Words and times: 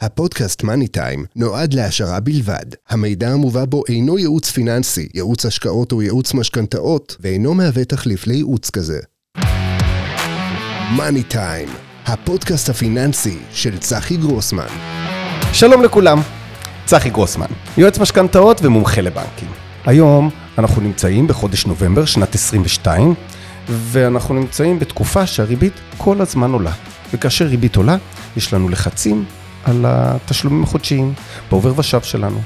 הפודקאסט 0.00 0.62
מאני 0.62 0.88
טיים 0.88 1.24
נועד 1.36 1.74
להעשרה 1.74 2.20
בלבד. 2.20 2.64
המידע 2.88 3.28
המובא 3.28 3.64
בו 3.64 3.82
אינו 3.88 4.18
ייעוץ 4.18 4.50
פיננסי, 4.50 5.08
ייעוץ 5.14 5.46
השקעות 5.46 5.92
או 5.92 6.02
ייעוץ 6.02 6.34
משכנתאות, 6.34 7.16
ואינו 7.20 7.54
מהווה 7.54 7.84
תחליף 7.84 8.26
לייעוץ 8.26 8.70
כזה. 8.70 8.98
מאני 10.96 11.22
טיים, 11.22 11.68
הפודקאסט 12.06 12.68
הפיננסי 12.68 13.38
של 13.52 13.78
צחי 13.78 14.16
גרוסמן. 14.16 14.66
שלום 15.52 15.82
לכולם, 15.82 16.18
צחי 16.84 17.10
גרוסמן, 17.10 17.46
יועץ 17.76 17.98
משכנתאות 17.98 18.60
ומומחה 18.62 19.00
לבנקים. 19.00 19.48
היום 19.86 20.30
אנחנו 20.58 20.82
נמצאים 20.82 21.26
בחודש 21.26 21.66
נובמבר 21.66 22.04
שנת 22.04 22.34
22, 22.34 23.14
ואנחנו 23.68 24.34
נמצאים 24.34 24.78
בתקופה 24.78 25.26
שהריבית 25.26 25.74
כל 25.96 26.20
הזמן 26.20 26.52
עולה. 26.52 26.72
וכאשר 27.12 27.44
ריבית 27.44 27.76
עולה, 27.76 27.96
יש 28.36 28.52
לנו 28.52 28.68
לחצים 28.68 29.24
על 29.66 29.84
התשלומים 29.88 30.62
החודשיים, 30.62 31.14
בעובר 31.50 31.72
ושב 31.76 32.02
שלנו. 32.02 32.40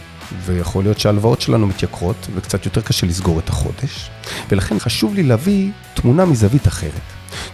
ויכול 0.44 0.84
להיות 0.84 1.00
שההלוואות 1.00 1.40
שלנו 1.40 1.66
מתייקרות, 1.66 2.26
וקצת 2.34 2.64
יותר 2.64 2.80
קשה 2.80 3.06
לסגור 3.06 3.38
את 3.38 3.48
החודש. 3.48 4.10
ולכן 4.48 4.78
חשוב 4.78 5.14
לי 5.14 5.22
להביא 5.22 5.70
תמונה 5.94 6.24
מזווית 6.24 6.66
אחרת. 6.66 7.00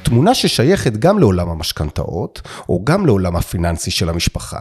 תמונה 0.02 0.34
ששייכת 0.34 0.92
גם 0.96 1.18
לעולם 1.18 1.48
המשכנתאות, 1.48 2.42
או 2.68 2.80
גם 2.84 3.06
לעולם 3.06 3.36
הפיננסי 3.36 3.90
של 3.90 4.08
המשפחה, 4.08 4.60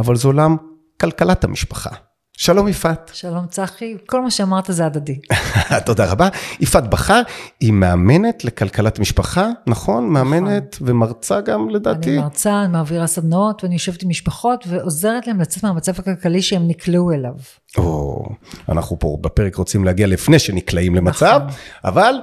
אבל 0.00 0.16
זה 0.16 0.28
עולם 0.28 0.56
כלכלת 1.00 1.44
המשפחה. 1.44 1.90
שלום 2.38 2.68
יפעת. 2.68 3.10
שלום 3.14 3.46
צחי, 3.46 3.96
כל 4.06 4.22
מה 4.22 4.30
שאמרת 4.30 4.64
זה 4.68 4.86
הדדי. 4.86 5.18
תודה 5.86 6.10
רבה. 6.10 6.28
יפעת 6.60 6.90
בכר 6.90 7.22
היא 7.60 7.72
מאמנת 7.72 8.44
לכלכלת 8.44 8.98
משפחה, 8.98 9.48
נכון? 9.66 10.08
מאמנת 10.08 10.76
ומרצה 10.80 11.40
גם 11.40 11.70
לדעתי. 11.70 12.10
אני 12.10 12.18
מרצה, 12.18 12.62
אני 12.62 12.72
מעבירה 12.72 13.06
סדנאות 13.06 13.64
ואני 13.64 13.74
יושבת 13.74 14.02
עם 14.02 14.08
משפחות 14.08 14.64
ועוזרת 14.68 15.26
להם 15.26 15.40
לצאת 15.40 15.62
מהמצב 15.62 15.92
הכלכלי 15.98 16.42
שהם 16.42 16.68
נקלעו 16.68 17.12
אליו. 17.12 17.34
או, 17.78 18.24
אנחנו 18.68 18.98
פה 18.98 19.18
בפרק 19.20 19.56
רוצים 19.56 19.84
להגיע 19.84 20.06
לפני 20.06 20.38
שנקלעים 20.38 20.94
למצב, 20.94 21.40
נכון. 21.46 21.58
אבל 21.84 22.14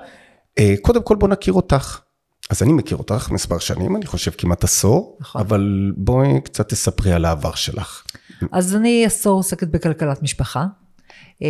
אה, 0.60 0.74
קודם 0.82 1.04
כל 1.04 1.16
בוא 1.16 1.28
נכיר 1.28 1.54
אותך. 1.54 2.00
אז 2.50 2.64
אני 2.64 2.74
מכיר 2.74 2.98
אותך 2.98 3.32
מספר 3.32 3.60
שנים, 3.60 3.96
אני 3.96 4.06
חושב 4.06 4.32
כמעט 4.32 4.64
עשור, 4.64 5.18
נכון. 5.22 5.42
אבל 5.42 5.92
בואי 5.98 6.42
קצת 6.42 6.70
תספרי 6.70 7.14
על 7.14 7.26
העבר 7.26 7.56
שלך. 7.56 8.04
אז 8.52 8.76
אני 8.76 9.06
עשור 9.06 9.34
עוסקת 9.38 9.68
בכלכלת 9.68 10.24
משפחה. 10.24 10.66
אה, 11.44 11.48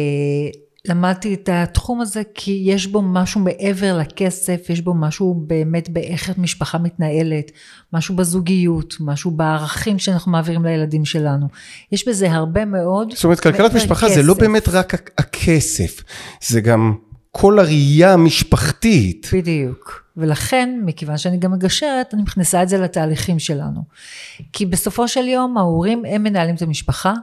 למדתי 0.87 1.33
את 1.33 1.49
התחום 1.51 2.01
הזה 2.01 2.21
כי 2.33 2.61
יש 2.65 2.87
בו 2.87 3.01
משהו 3.01 3.41
מעבר 3.41 3.97
לכסף, 3.97 4.69
יש 4.69 4.81
בו 4.81 4.93
משהו 4.93 5.43
באמת 5.47 5.89
באיך 5.89 6.37
משפחה 6.37 6.77
מתנהלת, 6.77 7.51
משהו 7.93 8.15
בזוגיות, 8.15 8.95
משהו 8.99 9.31
בערכים 9.31 9.99
שאנחנו 9.99 10.31
מעבירים 10.31 10.65
לילדים 10.65 11.05
שלנו. 11.05 11.47
יש 11.91 12.07
בזה 12.07 12.31
הרבה 12.31 12.65
מאוד. 12.65 13.13
זאת 13.15 13.23
אומרת, 13.23 13.39
כלכלת 13.39 13.73
משפחה 13.73 14.09
זה 14.09 14.23
לא. 14.23 14.33
באמת 14.33 14.69
רק 14.69 15.11
הכסף, 15.17 16.03
זה 16.41 16.61
גם 16.61 16.95
כל 17.37 17.59
הראייה 17.59 18.13
המשפחתית. 18.13 19.29
בדיוק. 19.33 20.03
ולכן, 20.17 20.79
מכיוון 20.85 21.17
שאני 21.17 21.37
גם 21.37 21.51
מגשרת, 21.51 22.13
אני 22.13 22.21
מכניסה 22.21 22.63
את 22.63 22.69
זה 22.69 22.77
לתהליכים 22.77 23.39
שלנו. 23.39 23.81
כי 24.53 24.65
בסופו 24.65 25.07
של 25.07 25.27
יום 25.27 25.57
ההורים 25.57 26.03
הם 26.07 26.23
מנהלים 26.23 26.55
את 26.55 26.61
המשפחה, 26.61 27.13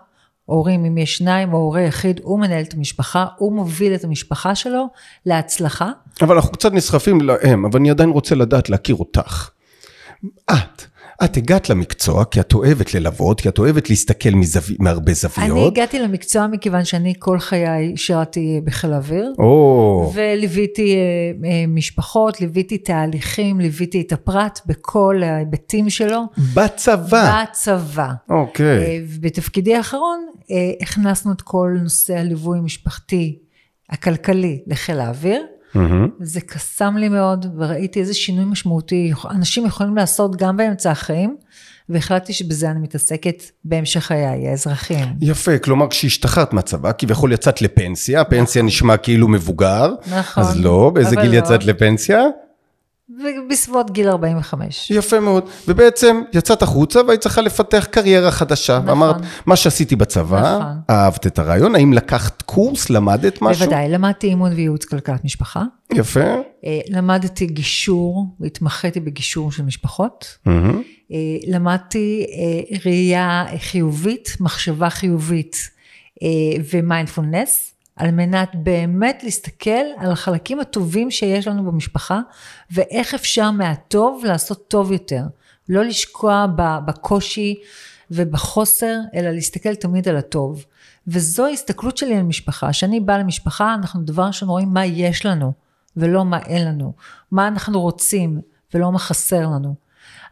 הורים 0.45 0.85
אם 0.85 0.99
יש 0.99 1.17
שניים 1.17 1.53
או 1.53 1.59
הורה 1.59 1.81
יחיד, 1.81 2.21
הוא 2.23 2.41
מנהל 2.41 2.65
את 2.65 2.75
המשפחה, 2.75 3.27
הוא 3.37 3.53
מוביל 3.53 3.95
את 3.95 4.05
המשפחה 4.05 4.55
שלו 4.55 4.87
להצלחה. 5.27 5.91
אבל 6.23 6.35
אנחנו 6.35 6.53
קצת 6.53 6.73
נסחפים 6.73 7.21
להם, 7.21 7.65
אבל 7.65 7.81
אני 7.81 7.91
עדיין 7.91 8.11
רוצה 8.11 8.35
לדעת, 8.35 8.71
להכיר 8.71 8.97
אותך. 8.97 9.51
את, 10.51 10.83
את 11.25 11.37
הגעת 11.37 11.71
למקצוע 11.71 12.25
כי 12.25 12.41
את 12.41 12.53
אוהבת 12.53 12.95
ללוות, 12.95 13.41
כי 13.41 13.49
את 13.49 13.59
אוהבת 13.59 13.91
להסתכל 13.91 14.31
מזו... 14.31 14.61
מהרבה 14.79 15.07
אני 15.07 15.15
זוויות. 15.15 15.73
הגעתי 15.73 15.99
למקצוע 15.99 16.47
מכיוון 16.47 16.85
שאני 16.85 17.15
כל 17.19 17.39
חיי 17.39 17.97
שירתי 17.97 18.61
בחיל 18.65 18.93
האוויר. 18.93 19.33
או, 19.39 20.13
וליוויתי 20.15 20.95
אה, 20.95 21.49
אה, 21.49 21.65
משפחות, 21.69 22.41
ליוויתי 22.41 22.79
תהליכים, 22.79 23.61
ליוויתי 23.61 24.01
את 24.01 24.13
הפרט 24.13 24.61
בכל 24.67 25.21
ההיבטים 25.23 25.91
שלו. 25.91 26.23
בצבא. 26.55 27.43
בצבא. 27.43 28.11
אוקיי. 28.29 28.79
אה, 28.79 28.99
ובתפקידי 29.09 29.75
האחרון 29.75 30.27
אה, 30.51 30.57
הכנסנו 30.81 31.33
את 31.33 31.43
כל 31.43 31.77
נושא 31.83 32.17
הליווי 32.19 32.59
המשפחתי 32.59 33.39
הכלכלי 33.91 34.63
לחיל 34.67 35.01
האוויר. 35.01 35.47
מהמם. 35.75 36.09
זה 36.21 36.41
קסם 36.41 36.97
לי 36.97 37.09
מאוד 37.09 37.47
וראיתי 37.59 38.01
איזה 38.01 38.15
שינוי 38.15 38.45
משמעותי 38.45 39.13
אנשים 39.31 39.67
יכולים 39.67 39.97
לעשות 39.97 40.37
גם 40.37 40.57
באמצע 40.57 40.91
החיים 40.91 41.37
והחלטתי 41.89 42.33
שבזה 42.33 42.71
אני 42.71 42.81
מתעסקת 42.81 43.43
בהמשך 43.65 44.01
חיי 44.01 44.49
האזרחיים. 44.49 45.09
יפה, 45.21 45.59
כלומר 45.59 45.89
כשהשתחררת 45.89 46.53
מהצבא, 46.53 46.93
כביכול 46.99 47.33
יצאת 47.33 47.63
לפנסיה, 47.63 48.21
הפנסיה 48.21 48.63
נשמע 48.63 48.97
כאילו 48.97 49.29
מבוגר, 49.29 49.95
נכון. 50.11 50.43
אז 50.43 50.61
לא, 50.61 50.91
באיזה 50.95 51.17
גיל 51.17 51.31
לא. 51.31 51.37
יצאת 51.37 51.65
לפנסיה? 51.65 52.21
ובסביבות 53.21 53.91
גיל 53.91 54.09
45. 54.09 54.91
יפה 54.91 55.21
מאוד, 55.21 55.45
ובעצם 55.69 56.23
יצאת 56.33 56.63
החוצה 56.63 57.01
והיית 57.07 57.21
צריכה 57.21 57.41
לפתח 57.41 57.87
קריירה 57.91 58.31
חדשה, 58.31 58.79
נכון. 58.79 58.89
ואמרת, 58.89 59.17
מה 59.47 59.57
שעשיתי 59.57 59.97
בצבא, 59.97 60.59
נכון. 60.59 60.77
אהבת 60.91 61.27
את 61.27 61.39
הרעיון, 61.39 61.75
האם 61.75 61.93
לקחת 61.93 62.43
קורס, 62.43 62.91
למדת 62.91 63.43
משהו? 63.43 63.65
בוודאי, 63.65 63.89
למדתי 63.89 64.27
אימון 64.27 64.53
וייעוץ 64.53 64.85
כלכלת 64.85 65.25
משפחה. 65.25 65.63
יפה, 65.93 66.21
אה, 66.65 66.81
למדתי 66.89 67.47
גישור, 67.47 68.27
והתמחיתי 68.41 69.01
בגישור 69.01 69.53
של 69.53 69.63
משפחות. 69.63 70.39
אה, 70.47 70.53
למדתי 71.47 72.27
אה, 72.29 72.77
ראייה 72.85 73.45
חיובית, 73.59 74.37
מחשבה 74.41 74.91
חיובית 74.91 75.57
ומיינדפולנס, 76.73 77.75
על 78.01 78.11
מנת 78.11 78.51
באמת 78.55 79.21
להסתכל 79.25 79.85
על 79.99 80.13
החלקים 80.13 80.61
הטובים 80.61 81.11
שיש 81.11 81.49
לנו 81.49 81.65
במשפחה, 81.65 82.21
ואיך 82.71 83.15
אפשר 83.15 83.51
מהטוב 83.51 84.25
לעשות 84.25 84.69
טוב 84.69 84.93
יותר. 84.93 85.23
לא 85.69 85.85
לשקוע 85.85 86.47
בקושי 86.87 87.55
ובחוסר, 88.11 88.97
אלא 89.15 89.31
להסתכל 89.31 89.75
תמיד 89.75 90.09
על 90.09 90.17
הטוב. 90.17 90.65
וזו 91.07 91.47
ההסתכלות 91.47 91.97
שלי 91.97 92.17
על 92.17 92.23
משפחה. 92.23 92.71
כשאני 92.71 93.01
באה 93.01 93.19
למשפחה, 93.19 93.75
אנחנו 93.75 94.03
דבר 94.03 94.23
ראשון 94.23 94.49
רואים 94.49 94.69
מה 94.69 94.87
יש 94.87 95.27
לנו, 95.27 95.53
ולא 95.97 96.25
מה 96.25 96.39
אין 96.39 96.69
לנו. 96.69 96.93
מה 97.31 97.49
אנחנו 97.49 97.81
רוצים, 97.81 98.41
ולא 98.75 98.93
מה 98.93 98.99
חסר 98.99 99.47
לנו. 99.47 99.75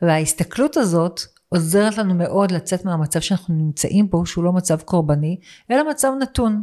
וההסתכלות 0.02 0.76
הזאת 0.76 1.20
עוזרת 1.48 1.98
לנו 1.98 2.14
מאוד 2.14 2.50
לצאת 2.50 2.84
מהמצב 2.84 3.20
שאנחנו 3.20 3.54
נמצאים 3.54 4.10
בו, 4.10 4.26
שהוא 4.26 4.44
לא 4.44 4.52
מצב 4.52 4.80
קורבני, 4.80 5.36
אלא 5.70 5.90
מצב 5.90 6.12
נתון. 6.20 6.62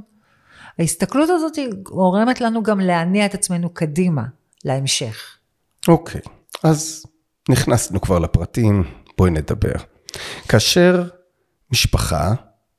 ההסתכלות 0.80 1.30
הזאת 1.30 1.58
גורמת 1.84 2.42
לנו 2.42 2.64
גם 2.64 2.80
להניע 2.80 3.26
את 3.26 3.34
עצמנו 3.34 3.70
קדימה, 3.70 4.24
להמשך. 4.66 5.38
אוקיי, 5.88 6.22
אז 6.64 7.06
נכנסנו 7.50 8.02
כבר 8.02 8.20
לפרטים, 8.20 8.84
בואי 9.18 9.32
נדבר. 9.32 9.76
כאשר 10.48 11.04
משפחה 11.72 12.34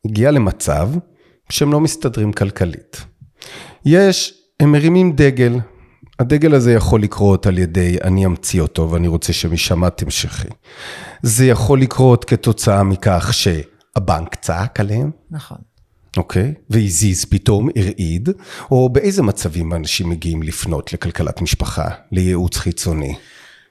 הגיעה 0.04 0.32
למצב 0.32 0.90
שהם 1.50 1.72
לא 1.72 1.80
מסתדרים 1.80 2.32
כלכלית. 2.32 3.04
יש, 3.84 4.42
הם 4.60 4.72
מרימים 4.72 5.16
דגל, 5.16 5.58
הדגל 6.18 6.54
הזה 6.54 6.72
יכול 6.72 7.02
לקרות 7.02 7.46
על 7.46 7.58
ידי 7.58 7.96
אני 8.04 8.26
אמציא 8.26 8.60
אותו 8.60 8.90
ואני 8.90 9.08
רוצה 9.08 9.32
שמשם 9.32 9.88
תמשכי. 9.88 10.48
זה 11.22 11.46
יכול 11.46 11.80
לקרות 11.80 12.24
כתוצאה 12.24 12.82
מכך 12.82 13.30
שהבנק 13.32 14.34
צעק 14.34 14.80
עליהם, 14.80 15.10
נכון. 15.30 15.58
אוקיי? 16.16 16.54
והזיז 16.70 17.24
פתאום, 17.24 17.68
הרעיד, 17.76 18.28
או 18.70 18.88
באיזה 18.88 19.22
מצבים 19.22 19.72
אנשים 19.72 20.08
מגיעים 20.08 20.42
לפנות 20.42 20.92
לכלכלת 20.92 21.42
משפחה, 21.42 21.88
לייעוץ 22.12 22.56
חיצוני? 22.56 23.14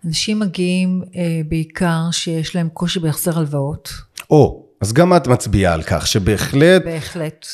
אנשים 0.06 0.40
מגיעים 0.40 1.02
אה, 1.16 1.42
בעיקר 1.48 2.02
שיש 2.12 2.56
להם 2.56 2.70
קושי 2.70 3.00
בהחזר 3.00 3.38
הלוואות, 3.40 3.90
או, 4.30 4.66
אז 4.82 4.94
גם 4.94 5.16
את 5.16 5.28
מצביעה 5.28 5.74
על 5.74 5.84
כך 5.84 6.08
שבהחלט, 6.08 6.86
בהחלט, 6.86 7.46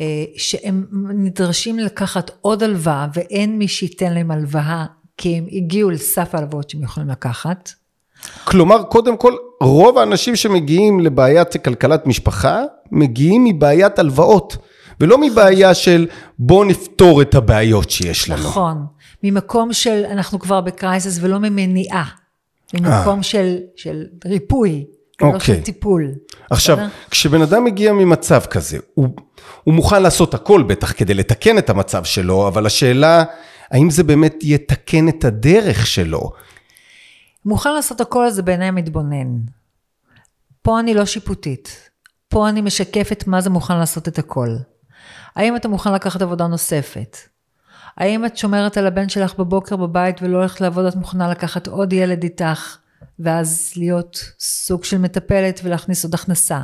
אה, 0.00 0.24
שהם 0.36 0.86
נדרשים 1.14 1.78
לקחת 1.78 2.30
עוד 2.40 2.62
הלוואה 2.62 3.06
ואין 3.14 3.58
מי 3.58 3.68
שייתן 3.68 4.14
להם 4.14 4.30
הלוואה 4.30 4.86
כי 5.16 5.38
הם 5.38 5.46
הגיעו 5.52 5.90
לסף 5.90 6.34
ההלוואות 6.34 6.70
שהם 6.70 6.82
יכולים 6.82 7.08
לקחת. 7.08 7.70
כלומר, 8.44 8.82
קודם 8.82 9.16
כל, 9.16 9.34
רוב 9.60 9.98
האנשים 9.98 10.36
שמגיעים 10.36 11.00
לבעיית 11.00 11.56
כלכלת 11.56 12.06
משפחה, 12.06 12.62
מגיעים 12.92 13.44
מבעיית 13.44 13.98
הלוואות, 13.98 14.56
ולא 15.00 15.18
מבעיה 15.18 15.74
של 15.74 16.06
בוא 16.38 16.64
נפתור 16.64 17.22
את 17.22 17.34
הבעיות 17.34 17.90
שיש 17.90 18.30
לנו. 18.30 18.42
נכון, 18.42 18.86
ממקום 19.22 19.72
של 19.72 20.04
אנחנו 20.10 20.38
כבר 20.38 20.60
בקרייסס 20.60 21.18
ולא 21.20 21.38
ממניעה, 21.38 22.04
ממקום 22.74 23.22
של, 23.22 23.56
של 23.76 24.04
ריפוי, 24.26 24.84
לא 25.22 25.26
אוקיי. 25.26 25.40
של 25.40 25.60
טיפול. 25.62 26.14
עכשיו, 26.50 26.76
בסדר? 26.76 26.88
כשבן 27.10 27.42
אדם 27.42 27.64
מגיע 27.64 27.92
ממצב 27.92 28.40
כזה, 28.40 28.78
הוא, 28.94 29.08
הוא 29.64 29.74
מוכן 29.74 30.02
לעשות 30.02 30.34
הכל 30.34 30.62
בטח 30.62 30.92
כדי 30.96 31.14
לתקן 31.14 31.58
את 31.58 31.70
המצב 31.70 32.04
שלו, 32.04 32.48
אבל 32.48 32.66
השאלה, 32.66 33.24
האם 33.70 33.90
זה 33.90 34.04
באמת 34.04 34.34
יתקן 34.42 35.08
את 35.08 35.24
הדרך 35.24 35.86
שלו? 35.86 36.32
מוכן 37.44 37.74
לעשות 37.74 38.00
הכל 38.00 38.24
הזה 38.26 38.42
בעיני 38.42 38.64
המתבונן. 38.64 39.38
פה 40.62 40.80
אני 40.80 40.94
לא 40.94 41.06
שיפוטית. 41.06 41.90
פה 42.28 42.48
אני 42.48 42.60
משקפת 42.60 43.24
מה 43.26 43.40
זה 43.40 43.50
מוכן 43.50 43.76
לעשות 43.78 44.08
את 44.08 44.18
הכל. 44.18 44.56
האם 45.36 45.56
אתה 45.56 45.68
מוכן 45.68 45.92
לקחת 45.92 46.22
עבודה 46.22 46.46
נוספת? 46.46 47.16
האם 47.96 48.26
את 48.26 48.36
שומרת 48.36 48.76
על 48.76 48.86
הבן 48.86 49.08
שלך 49.08 49.34
בבוקר 49.38 49.76
בבית 49.76 50.22
ולא 50.22 50.38
הולכת 50.38 50.60
לעבוד, 50.60 50.84
את 50.84 50.96
מוכנה 50.96 51.30
לקחת 51.30 51.66
עוד 51.66 51.92
ילד 51.92 52.22
איתך, 52.22 52.76
ואז 53.18 53.72
להיות 53.76 54.32
סוג 54.40 54.84
של 54.84 54.98
מטפלת 54.98 55.60
ולהכניס 55.64 56.04
עוד 56.04 56.14
הכנסה? 56.14 56.60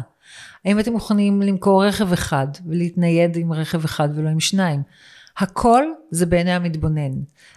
האם 0.64 0.80
אתם 0.80 0.92
מוכנים 0.92 1.42
למכור 1.42 1.84
רכב 1.84 2.12
אחד 2.12 2.46
ולהתנייד 2.66 3.36
עם 3.36 3.52
רכב 3.52 3.84
אחד 3.84 4.08
ולא 4.14 4.28
עם 4.28 4.40
שניים? 4.40 4.82
הכל 5.38 5.84
זה 6.10 6.26
בעיני 6.26 6.52
המתבונן. 6.52 7.12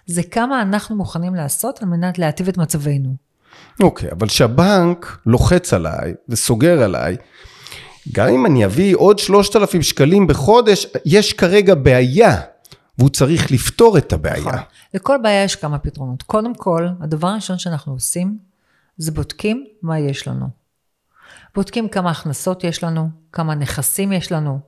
זה 0.06 0.24
כמה 0.24 0.62
אנחנו 0.62 0.96
מוכנים 0.96 1.36
לעשות 1.36 1.82
על 1.82 1.90
מנת 1.90 2.20
להטיב 2.20 2.48
את 2.48 2.58
מצבנו. 2.58 3.16
אוקיי, 3.84 4.12
אבל 4.12 4.28
כשהבנק 4.28 5.18
לוחץ 5.26 5.74
עליי 5.74 6.14
וסוגר 6.30 6.84
עליי, 6.84 7.18
גם 8.12 8.28
אם 8.28 8.46
אני 8.46 8.66
אביא 8.66 8.96
עוד 8.96 9.20
3,000 9.20 9.82
שקלים 9.82 10.28
בחודש, 10.28 10.88
יש 11.06 11.34
כרגע 11.34 11.76
בעיה, 11.76 12.42
והוא 12.98 13.10
צריך 13.10 13.52
לפתור 13.52 13.98
את 13.98 14.14
הבעיה. 14.14 14.40
נכון. 14.40 14.60
לכל 14.94 15.18
בעיה 15.24 15.44
יש 15.44 15.56
כמה 15.56 15.80
פתרונות. 15.80 16.24
קודם 16.24 16.56
כל, 16.56 16.88
הדבר 17.02 17.28
הראשון 17.28 17.58
שאנחנו 17.58 17.94
עושים, 17.94 18.38
זה 18.98 19.12
בודקים 19.12 19.66
מה 19.82 20.00
יש 20.00 20.28
לנו. 20.28 20.46
בודקים 21.56 21.90
כמה 21.90 22.12
הכנסות 22.12 22.64
יש 22.64 22.84
לנו, 22.84 23.10
כמה 23.32 23.56
נכסים 23.56 24.12
יש 24.12 24.32
לנו, 24.32 24.60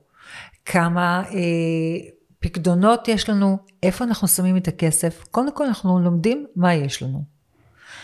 כמה 0.64 1.22
אה, 1.30 2.10
פקדונות 2.40 3.08
יש 3.08 3.28
לנו, 3.28 3.58
איפה 3.82 4.04
אנחנו 4.04 4.28
שמים 4.28 4.56
את 4.56 4.68
הכסף. 4.68 5.24
קודם 5.30 5.52
כל 5.52 5.66
אנחנו 5.66 5.98
לומדים 5.98 6.46
מה 6.56 6.74
יש 6.74 7.02
לנו. 7.02 7.22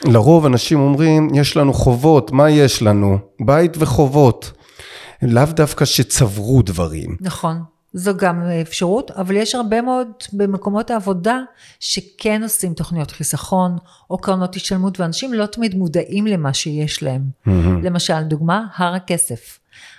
לרוב 0.05 0.47
אנשים 0.47 0.81
אומרים, 0.81 1.29
יש 1.35 1.57
לנו 1.57 1.73
חובות, 1.73 2.31
מה 2.33 2.51
יש 2.51 2.83
לנו? 2.83 3.19
בית 3.41 3.77
וחובות. 3.79 4.53
לאו 5.23 5.45
דווקא 5.45 5.85
שצברו 5.85 6.63
דברים. 6.63 7.17
נכון, 7.21 7.63
זו 7.93 8.17
גם 8.17 8.43
אפשרות, 8.43 9.11
אבל 9.11 9.37
יש 9.37 9.55
הרבה 9.55 9.83
מאוד 9.83 10.09
במקומות 10.33 10.91
העבודה 10.91 11.39
שכן 11.81 12.43
עושים 12.43 12.75
תוכניות 12.75 13.11
חיסכון 13.11 13.77
או 14.11 14.19
קרנות 14.19 14.57
השתלמות, 14.57 15.01
ואנשים 15.01 15.35
לא 15.35 15.47
תמיד 15.47 15.75
מודעים 15.75 16.27
למה 16.27 16.55
שיש 16.55 17.03
להם. 17.03 17.23
Mm-hmm. 17.23 17.51
למשל, 17.83 18.23
דוגמה, 18.23 18.67
הר 18.77 18.95
הכסף. 18.95 19.59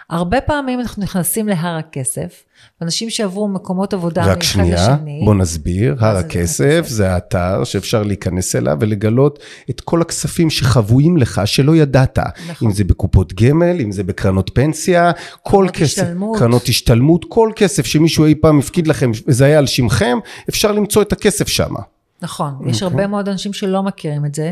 הרבה 0.10 0.42
פעמים 0.42 0.80
אנחנו 0.80 1.04
נכנסים 1.04 1.48
להר 1.48 1.78
הכסף, 1.78 2.44
ואנשים 2.82 3.10
שעברו 3.10 3.48
מקומות 3.48 3.94
עבודה 3.94 4.22
מאחד 4.22 4.38
לשני. 4.38 4.74
רק 4.74 4.78
שנייה, 4.78 5.26
בוא 5.26 5.36
נסביר, 5.36 5.96
הר 6.00 6.18
הכסף 6.18 6.86
זה 6.88 7.14
האתר 7.14 7.64
שאפשר 7.64 8.04
להיכנס 8.04 8.56
אליו 8.56 8.78
ולגלות 8.80 9.40
את 9.70 9.82
כל 9.82 10.02
הכספים 10.02 10.50
שחבויים 10.50 11.18
לך 11.18 11.42
שלא 11.46 11.76
ידעת. 11.76 12.20
נכון. 12.50 12.68
אם 12.68 12.74
זה 12.74 12.84
בקופות 12.84 13.34
גמל, 13.34 13.82
אם 13.82 13.92
זה 13.92 14.04
בקרנות 14.04 14.52
פנסיה, 14.54 15.12
כל 15.44 15.68
כסף, 15.74 15.84
השתלמות. 15.84 16.40
קרנות 16.40 16.64
השתלמות, 16.68 17.26
כל 17.30 17.52
כסף 17.56 17.86
שמישהו 17.86 18.26
אי 18.26 18.36
פעם 18.36 18.60
הפקיד 18.60 18.88
לכם 18.88 19.12
וזה 19.28 19.46
היה 19.46 19.58
על 19.58 19.68
שמכם, 19.68 20.18
אפשר 20.50 20.72
למצוא 20.72 21.02
את 21.02 21.12
הכסף 21.12 21.48
שם. 21.48 21.74
נכון. 22.22 22.54
יש 22.66 22.84
אוקיי. 22.84 22.96
הרבה 22.96 23.08
מאוד 23.08 23.30
אנשים 23.30 23.54
שלא 23.54 23.84
מכירים 23.84 24.26
את 24.26 24.36
זה, 24.36 24.52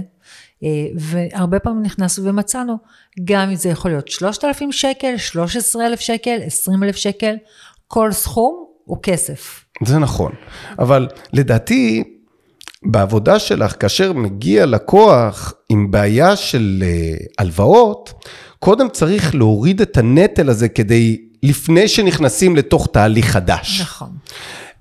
והרבה 1.00 1.60
פעמים 1.60 1.82
נכנסנו 1.82 2.26
ומצאנו, 2.26 2.78
גם 3.24 3.50
אם 3.50 3.56
זה 3.56 3.70
יכול 3.70 3.92
להיות 3.92 4.08
3,000 4.08 4.72
שקל, 4.72 5.18
13,000 5.18 6.00
שקל, 6.00 6.38
20,000 6.46 6.96
שקל, 6.96 7.36
כל 7.88 8.12
סכום 8.12 8.66
הוא 8.86 8.98
כסף. 9.04 9.66
זה 9.84 9.98
נכון, 9.98 10.32
אבל 10.80 11.08
לדעתי, 11.34 12.04
בעבודה 12.86 13.40
שלך, 13.40 13.76
כאשר 13.80 14.14
מגיע 14.14 14.66
לקוח 14.66 15.54
עם 15.70 15.92
בעיה 15.92 16.36
של 16.36 16.84
אה, 16.86 17.18
הלוואות, 17.38 18.14
קודם 18.60 18.90
צריך 18.90 19.36
להוריד 19.36 19.82
את 19.82 19.98
הנטל 19.98 20.50
הזה 20.50 20.70
כדי, 20.70 21.18
לפני 21.44 21.88
שנכנסים 21.88 22.56
לתוך 22.56 22.88
תהליך 22.94 23.26
חדש. 23.26 23.82
נכון. 23.82 24.10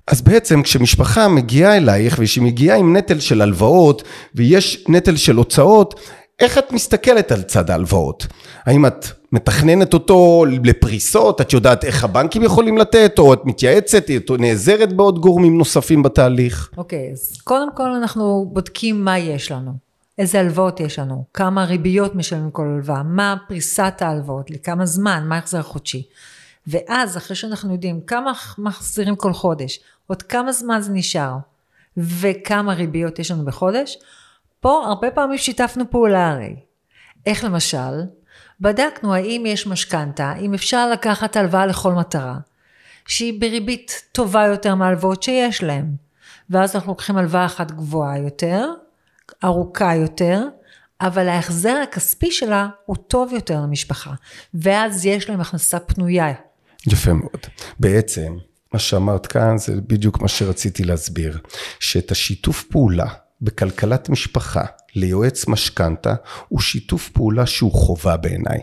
אז 0.06 0.22
בעצם 0.22 0.62
כשמשפחה 0.62 1.28
מגיעה 1.28 1.76
אלייך 1.76 2.16
ושהיא 2.18 2.44
מגיעה 2.44 2.76
עם 2.76 2.96
נטל 2.96 3.20
של 3.20 3.42
הלוואות 3.42 4.02
ויש 4.34 4.84
נטל 4.88 5.16
של 5.16 5.36
הוצאות, 5.36 6.00
איך 6.40 6.58
את 6.58 6.72
מסתכלת 6.72 7.32
על 7.32 7.42
צד 7.42 7.70
ההלוואות? 7.70 8.26
האם 8.64 8.86
את 8.86 9.06
מתכננת 9.32 9.94
אותו 9.94 10.44
לפריסות, 10.64 11.40
את 11.40 11.52
יודעת 11.52 11.84
איך 11.84 12.04
הבנקים 12.04 12.42
יכולים 12.42 12.78
לתת, 12.78 13.18
או 13.18 13.32
את 13.32 13.40
מתייעצת, 13.44 14.04
או 14.30 14.36
נעזרת 14.36 14.92
בעוד 14.92 15.18
גורמים 15.18 15.58
נוספים 15.58 16.02
בתהליך? 16.02 16.70
אוקיי, 16.76 17.08
okay, 17.08 17.12
אז 17.12 17.40
קודם 17.44 17.68
כל 17.74 17.90
אנחנו 17.90 18.50
בודקים 18.52 19.04
מה 19.04 19.18
יש 19.18 19.52
לנו. 19.52 19.72
איזה 20.18 20.40
הלוואות 20.40 20.80
יש 20.80 20.98
לנו, 20.98 21.24
כמה 21.34 21.64
ריביות 21.64 22.14
משלמים 22.14 22.50
כל 22.50 22.66
הלוואה, 22.66 23.02
מה 23.02 23.36
פריסת 23.48 23.94
ההלוואות, 24.00 24.50
לכמה 24.50 24.86
זמן, 24.86 25.24
מה 25.28 25.34
ההחזר 25.34 25.58
החודשי. 25.58 26.02
ואז 26.66 27.16
אחרי 27.16 27.36
שאנחנו 27.36 27.72
יודעים 27.72 28.00
כמה 28.00 28.32
מחזירים 28.58 29.16
כל 29.16 29.32
חודש, 29.32 29.80
עוד 30.06 30.22
כמה 30.22 30.52
זמן 30.52 30.80
זה 30.80 30.92
נשאר, 30.92 31.36
וכמה 31.96 32.74
ריביות 32.74 33.18
יש 33.18 33.30
לנו 33.30 33.44
בחודש, 33.44 33.98
פה 34.60 34.84
הרבה 34.86 35.10
פעמים 35.10 35.38
שיתפנו 35.38 35.90
פעולה 35.90 36.30
הרי. 36.30 36.56
איך 37.26 37.44
למשל? 37.44 38.02
בדקנו 38.60 39.14
האם 39.14 39.44
יש 39.46 39.66
משכנתה, 39.66 40.34
אם 40.40 40.54
אפשר 40.54 40.90
לקחת 40.90 41.36
הלוואה 41.36 41.66
לכל 41.66 41.92
מטרה, 41.92 42.38
שהיא 43.06 43.40
בריבית 43.40 44.04
טובה 44.12 44.46
יותר 44.46 44.74
מהלוואות 44.74 45.22
שיש 45.22 45.62
להם. 45.62 46.04
ואז 46.50 46.74
אנחנו 46.74 46.92
לוקחים 46.92 47.16
הלוואה 47.16 47.46
אחת 47.46 47.70
גבוהה 47.70 48.18
יותר, 48.18 48.68
ארוכה 49.44 49.94
יותר, 49.94 50.42
אבל 51.00 51.28
ההחזר 51.28 51.76
הכספי 51.82 52.30
שלה 52.30 52.68
הוא 52.86 52.96
טוב 52.96 53.32
יותר 53.32 53.60
למשפחה, 53.60 54.12
ואז 54.54 55.06
יש 55.06 55.30
להם 55.30 55.40
הכנסה 55.40 55.80
פנויה. 55.80 56.32
יפה 56.86 57.12
מאוד. 57.12 57.40
בעצם, 57.80 58.36
מה 58.75 58.79
שאמרת 58.79 59.26
כאן 59.26 59.59
זה 59.59 59.75
בדיוק 59.87 60.21
מה 60.21 60.29
שרציתי 60.29 60.85
להסביר, 60.85 61.38
שאת 61.81 62.11
השיתוף 62.11 62.62
פעולה 62.62 63.06
בכלכלת 63.41 64.09
משפחה 64.09 64.65
ליועץ 64.94 65.49
משכנתה 65.49 66.15
הוא 66.49 66.61
שיתוף 66.61 67.09
פעולה 67.09 67.47
שהוא 67.47 67.73
חובה 67.73 68.17
בעיניי. 68.17 68.59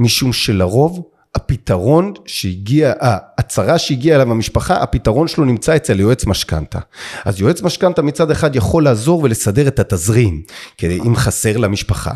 משום 0.00 0.32
שלרוב 0.32 1.02
הפתרון 1.34 2.12
שהגיע, 2.26 2.92
ההצהרה 3.00 3.78
שהגיעה 3.78 4.16
אליו 4.16 4.30
המשפחה, 4.30 4.74
הפתרון 4.74 5.28
שלו 5.28 5.44
נמצא 5.44 5.76
אצל 5.76 6.00
יועץ 6.00 6.26
משכנתה. 6.26 6.78
אז 7.24 7.40
יועץ 7.40 7.62
משכנתה 7.62 8.02
מצד 8.02 8.30
אחד 8.30 8.56
יכול 8.56 8.84
לעזור 8.84 9.20
ולסדר 9.22 9.68
את 9.68 9.78
התזרים, 9.78 10.42
כדי 10.78 11.00
אם 11.00 11.16
חסר 11.16 11.56
למשפחה. 11.56 12.12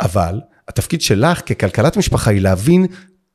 אבל 0.00 0.40
התפקיד 0.68 1.00
שלך 1.00 1.40
ככלכלת 1.46 1.96
משפחה 1.96 2.30
היא 2.30 2.40
להבין 2.40 2.86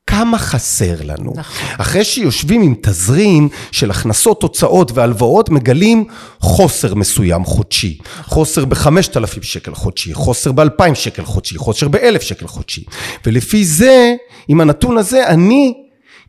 כמה 0.07 0.38
חסר 0.38 0.96
לנו. 1.04 1.34
נכון. 1.36 1.68
אחרי 1.78 2.04
שיושבים 2.04 2.62
עם 2.62 2.75
תזרים 2.81 3.50
של 3.71 3.92
הכנסות, 3.92 4.44
הוצאות 4.44 4.92
והלוואות, 4.92 5.50
מגלים 5.50 6.06
חוסר 6.40 6.95
מסוים 6.95 7.45
חודשי. 7.45 7.97
חוסר 8.26 8.66
ב-5,000 8.66 9.42
שקל 9.42 9.76
חודשי, 9.76 10.14
חוסר 10.14 10.52
ב-2,000 10.52 10.95
שקל 10.95 11.26
חודשי, 11.26 11.57
חוסר 11.57 11.88
ב-1,000 11.88 12.21
שקל 12.21 12.47
חודשי. 12.47 12.83
ולפי 13.26 13.66
זה, 13.66 14.16
עם 14.47 14.62
הנתון 14.62 14.97
הזה, 14.97 15.28
אני 15.28 15.74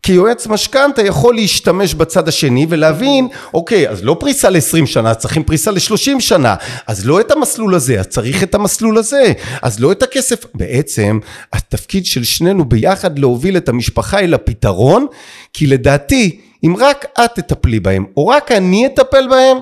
כיועץ 0.02 0.46
משכנתה 0.46 1.02
יכול 1.02 1.34
להשתמש 1.34 1.94
בצד 1.94 2.28
השני 2.28 2.66
ולהבין, 2.68 3.28
אוקיי, 3.54 3.88
אז 3.88 4.04
לא 4.04 4.16
פריסה 4.20 4.50
ל-20 4.50 4.86
שנה, 4.86 5.14
צריכים 5.14 5.44
פריסה 5.44 5.70
ל-30 5.70 6.20
שנה, 6.20 6.54
אז 6.86 7.06
לא 7.06 7.20
את 7.20 7.30
המסלול 7.30 7.74
הזה, 7.74 8.00
אז 8.00 8.06
צריך 8.06 8.42
את 8.42 8.54
המסלול 8.54 8.98
הזה, 8.98 9.32
אז 9.62 9.80
לא 9.80 9.92
את 9.92 10.02
הכסף. 10.02 10.44
בעצם, 10.54 11.18
התפקיד 11.52 12.06
של 12.06 12.24
שנינו 12.24 12.64
ביחד 12.64 13.18
להוביל 13.18 13.56
את 13.56 13.68
המשפחה 13.68 14.18
אל 14.18 14.34
הפתרון, 14.34 15.06
כי 15.52 15.66
לדעתי, 15.66 16.40
אם 16.64 16.76
רק 16.78 17.04
את 17.24 17.30
תטפלי 17.34 17.80
בהם, 17.80 18.04
או 18.16 18.26
רק 18.26 18.52
אני 18.52 18.86
אטפל 18.86 19.28
בהם, 19.30 19.56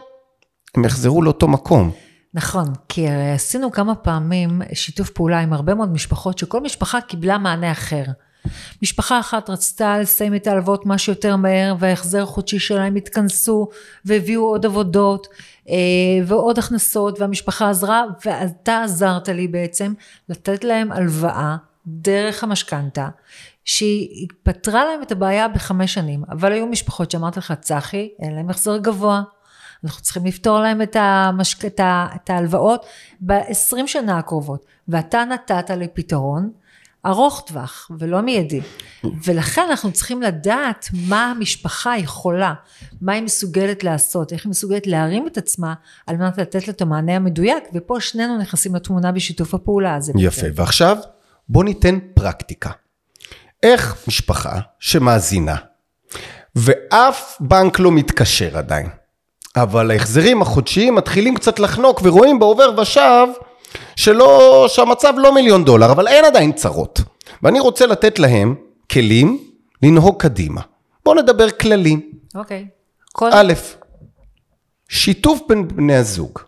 הם 0.76 0.84
יחזרו 0.84 1.22
לאותו 1.22 1.48
מקום. 1.48 1.90
נכון, 2.34 2.64
כי 2.88 3.08
הרי 3.08 3.30
עשינו 3.30 3.72
כמה 3.72 3.94
פעמים 3.94 4.62
שיתוף 4.72 5.10
פעולה 5.10 5.40
עם 5.40 5.52
הרבה 5.52 5.74
מאוד 5.74 5.92
משפחות, 5.92 6.38
שכל 6.38 6.60
משפחה 6.60 7.00
קיבלה 7.00 7.38
מענה 7.38 7.72
אחר. 7.72 8.02
משפחה 8.82 9.20
אחת 9.20 9.50
רצתה 9.50 9.98
לסיים 9.98 10.34
את 10.34 10.46
ההלוואות 10.46 10.86
מה 10.86 10.98
שיותר 10.98 11.36
מהר 11.36 11.74
וההחזר 11.78 12.22
החודשי 12.22 12.58
שלהם 12.58 12.96
התכנסו 12.96 13.68
והביאו 14.04 14.42
עוד 14.42 14.66
עבודות 14.66 15.26
אה, 15.68 15.74
ועוד 16.26 16.58
הכנסות 16.58 17.20
והמשפחה 17.20 17.70
עזרה 17.70 18.04
ואתה 18.24 18.82
עזרת 18.82 19.28
לי 19.28 19.48
בעצם 19.48 19.92
לתת 20.28 20.64
להם 20.64 20.92
הלוואה 20.92 21.56
דרך 21.86 22.44
המשכנתה 22.44 23.08
שהיא 23.64 24.28
פתרה 24.42 24.84
להם 24.84 25.02
את 25.02 25.12
הבעיה 25.12 25.48
בחמש 25.48 25.94
שנים. 25.94 26.24
אבל 26.30 26.52
היו 26.52 26.66
משפחות 26.66 27.10
שאמרתי 27.10 27.38
לך 27.38 27.52
צחי 27.60 28.08
אין 28.22 28.34
להם 28.34 28.50
החזר 28.50 28.76
גבוה 28.76 29.22
אנחנו 29.84 30.02
צריכים 30.02 30.26
לפתור 30.26 30.60
להם 30.60 30.82
את, 30.82 30.96
המשק... 31.00 31.64
את 31.84 32.30
ההלוואות 32.30 32.86
ב-20 33.20 33.86
שנה 33.86 34.18
הקרובות. 34.18 34.64
ואתה 34.88 35.24
נתת 35.24 35.70
לי 35.70 35.88
פתרון 35.88 36.50
ארוך 37.06 37.44
טווח 37.46 37.90
ולא 37.98 38.20
מיידי. 38.20 38.60
ולכן 39.24 39.62
אנחנו 39.70 39.92
צריכים 39.92 40.22
לדעת 40.22 40.88
מה 40.92 41.30
המשפחה 41.30 41.98
יכולה, 41.98 42.54
מה 43.00 43.12
היא 43.12 43.22
מסוגלת 43.22 43.84
לעשות, 43.84 44.32
איך 44.32 44.44
היא 44.44 44.50
מסוגלת 44.50 44.86
להרים 44.86 45.26
את 45.26 45.38
עצמה 45.38 45.74
על 46.06 46.16
מנת 46.16 46.38
לתת 46.38 46.68
לה 46.68 46.72
את 46.72 46.82
המענה 46.82 47.16
המדויק, 47.16 47.64
ופה 47.74 48.00
שנינו 48.00 48.38
נכנסים 48.38 48.74
לתמונה 48.74 49.12
בשיתוף 49.12 49.54
הפעולה 49.54 49.94
הזה. 49.94 50.12
יפה, 50.16 50.42
בעצם. 50.42 50.60
ועכשיו 50.60 50.96
בוא 51.48 51.64
ניתן 51.64 51.98
פרקטיקה. 52.14 52.70
איך 53.62 53.96
משפחה 54.08 54.58
שמאזינה, 54.78 55.56
ואף 56.54 57.36
בנק 57.40 57.78
לא 57.78 57.92
מתקשר 57.92 58.58
עדיין, 58.58 58.88
אבל 59.56 59.90
ההחזרים 59.90 60.42
החודשיים 60.42 60.94
מתחילים 60.94 61.36
קצת 61.36 61.58
לחנוק 61.58 62.00
ורואים 62.04 62.38
בעובר 62.38 62.80
ושב 62.80 63.26
שלא, 63.98 64.64
שהמצב 64.68 65.12
לא 65.16 65.34
מיליון 65.34 65.64
דולר, 65.64 65.92
אבל 65.92 66.08
אין 66.08 66.24
עדיין 66.24 66.52
צרות. 66.52 67.00
ואני 67.42 67.60
רוצה 67.60 67.86
לתת 67.86 68.18
להם 68.18 68.54
כלים 68.92 69.50
לנהוג 69.82 70.22
קדימה. 70.22 70.60
בואו 71.04 71.22
נדבר 71.22 71.50
כללי. 71.50 72.10
אוקיי. 72.34 72.66
כל... 73.12 73.30
א', 73.32 73.52
שיתוף 74.88 75.40
בין 75.48 75.68
בני 75.68 75.96
הזוג. 75.96 76.38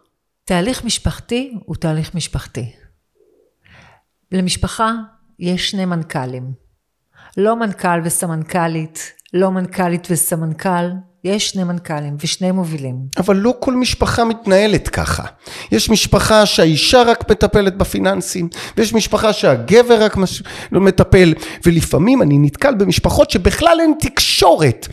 תהליך 0.44 0.84
משפחתי 0.84 1.54
הוא 1.64 1.76
תהליך 1.76 2.14
משפחתי. 2.14 2.72
למשפחה 4.32 4.92
יש 5.38 5.70
שני 5.70 5.84
מנכ"לים. 5.84 6.52
לא 7.36 7.56
מנכ"ל 7.56 8.00
וסמנכ"לית, 8.04 9.12
לא 9.34 9.50
מנכ"לית 9.50 10.08
וסמנכ"ל, 10.10 10.90
יש 11.24 11.50
שני 11.50 11.64
מנכ"לים 11.64 12.16
ושני 12.20 12.50
מובילים. 12.50 12.96
אבל 13.18 13.36
לא 13.36 13.54
כל 13.58 13.74
משפחה 13.74 14.24
מתנהלת 14.24 14.88
ככה. 14.88 15.22
יש 15.72 15.90
משפחה 15.90 16.46
שהאישה 16.46 17.02
רק 17.02 17.30
מטפלת 17.30 17.76
בפיננסים, 17.76 18.48
ויש 18.76 18.94
משפחה 18.94 19.32
שהגבר 19.32 20.04
רק 20.04 20.16
מש... 20.16 20.42
מטפל, 20.72 21.34
ולפעמים 21.66 22.22
אני 22.22 22.38
נתקל 22.38 22.74
במשפחות 22.74 23.30
שבכלל 23.30 23.78
אין 23.80 23.94
תקשורת. 24.00 24.88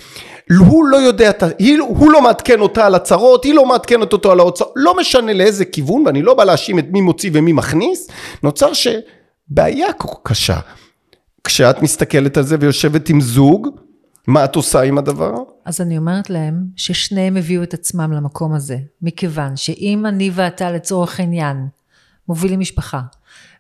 הוא 0.58 0.86
לא 0.86 0.98
יודע, 0.98 1.32
הוא 1.80 2.12
לא 2.12 2.22
מעדכן 2.22 2.60
אותה 2.60 2.86
על 2.86 2.96
הצרות, 2.96 3.44
היא 3.44 3.54
לא 3.54 3.66
מעדכנת 3.66 4.14
אותו 4.14 4.32
על 4.32 4.40
ההוצאות, 4.40 4.74
לא 4.76 4.98
משנה 4.98 5.34
לאיזה 5.34 5.66
כיוון, 5.66 6.04
ואני 6.06 6.22
לא 6.22 6.34
בא 6.34 6.44
להאשים 6.44 6.80
את 6.80 6.86
מי 6.92 7.02
מוציא 7.02 7.30
ומי 7.34 7.54
מכניס, 7.54 8.08
נוצר 8.44 8.72
שבעיה 8.74 9.88
קשה. 10.24 10.60
כשאת 11.44 11.82
מסתכלת 11.82 12.38
על 12.38 12.44
זה 12.44 12.58
ויושבת 12.60 13.10
עם 13.10 13.22
זוג, 13.22 13.68
מה 14.28 14.46
את 14.46 14.56
עושה 14.56 14.82
עם 14.82 14.98
הדבר? 14.98 15.34
אז 15.68 15.82
אני 15.82 15.98
אומרת 15.98 16.30
להם 16.30 16.66
ששניהם 16.76 17.38
הביאו 17.38 17.64
את 17.64 17.74
עצמם 17.74 18.12
למקום 18.12 18.54
הזה, 18.54 18.78
מכיוון 19.02 19.56
שאם 19.56 20.06
אני 20.06 20.32
ואתה 20.34 20.72
לצורך 20.72 21.20
העניין 21.20 21.68
מובילים 22.28 22.60
משפחה, 22.60 23.02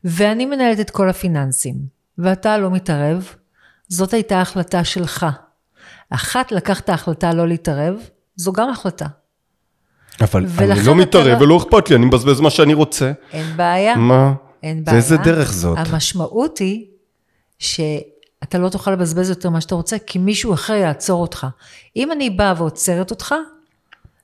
ואני 0.03 0.45
מנהלת 0.45 0.79
את 0.79 0.89
כל 0.89 1.09
הפיננסים, 1.09 1.75
ואתה 2.17 2.57
לא 2.57 2.71
מתערב, 2.71 3.33
זאת 3.87 4.13
הייתה 4.13 4.41
החלטה 4.41 4.83
שלך. 4.83 5.25
אחת 6.09 6.51
לקחת 6.51 6.89
החלטה 6.89 7.33
לא 7.33 7.47
להתערב, 7.47 7.95
זו 8.35 8.53
גם 8.53 8.69
החלטה. 8.69 9.05
אבל 10.21 10.45
אני 10.71 10.85
לא 10.85 10.95
מתערב 10.95 11.37
לא... 11.39 11.43
ולא 11.43 11.57
אכפת 11.57 11.89
לי, 11.89 11.95
אני 11.95 12.05
מבזבז 12.05 12.39
מה 12.39 12.49
שאני 12.49 12.73
רוצה. 12.73 13.11
אין 13.31 13.57
בעיה. 13.57 13.95
מה? 13.95 14.33
אין 14.63 14.83
בעיה. 14.83 14.95
ואיזה 14.95 15.17
דרך 15.17 15.51
זאת? 15.51 15.77
המשמעות 15.77 16.57
היא 16.57 16.85
שאתה 18.43 18.57
לא 18.57 18.69
תוכל 18.69 18.91
לבזבז 18.91 19.29
יותר 19.29 19.49
מה 19.49 19.61
שאתה 19.61 19.75
רוצה, 19.75 19.97
כי 19.99 20.19
מישהו 20.19 20.53
אחר 20.53 20.73
יעצור 20.73 21.21
אותך. 21.21 21.47
אם 21.95 22.11
אני 22.11 22.29
באה 22.29 22.53
ועוצרת 22.57 23.11
אותך, 23.11 23.35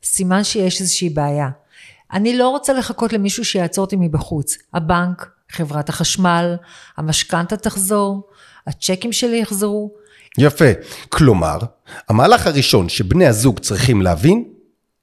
סימן 0.03 0.43
שיש 0.43 0.81
איזושהי 0.81 1.09
בעיה. 1.09 1.49
אני 2.13 2.37
לא 2.37 2.49
רוצה 2.49 2.73
לחכות 2.73 3.13
למישהו 3.13 3.45
שיעצור 3.45 3.85
אותי 3.85 3.95
מבחוץ. 3.99 4.57
הבנק, 4.73 5.29
חברת 5.49 5.89
החשמל, 5.89 6.55
המשכנתה 6.97 7.57
תחזור, 7.57 8.29
הצ'קים 8.67 9.13
שלי 9.13 9.37
יחזרו. 9.37 9.91
יפה. 10.37 10.65
כלומר, 11.09 11.57
המהלך 12.09 12.47
הראשון 12.47 12.89
שבני 12.89 13.27
הזוג 13.27 13.59
צריכים 13.59 14.01
להבין, 14.01 14.43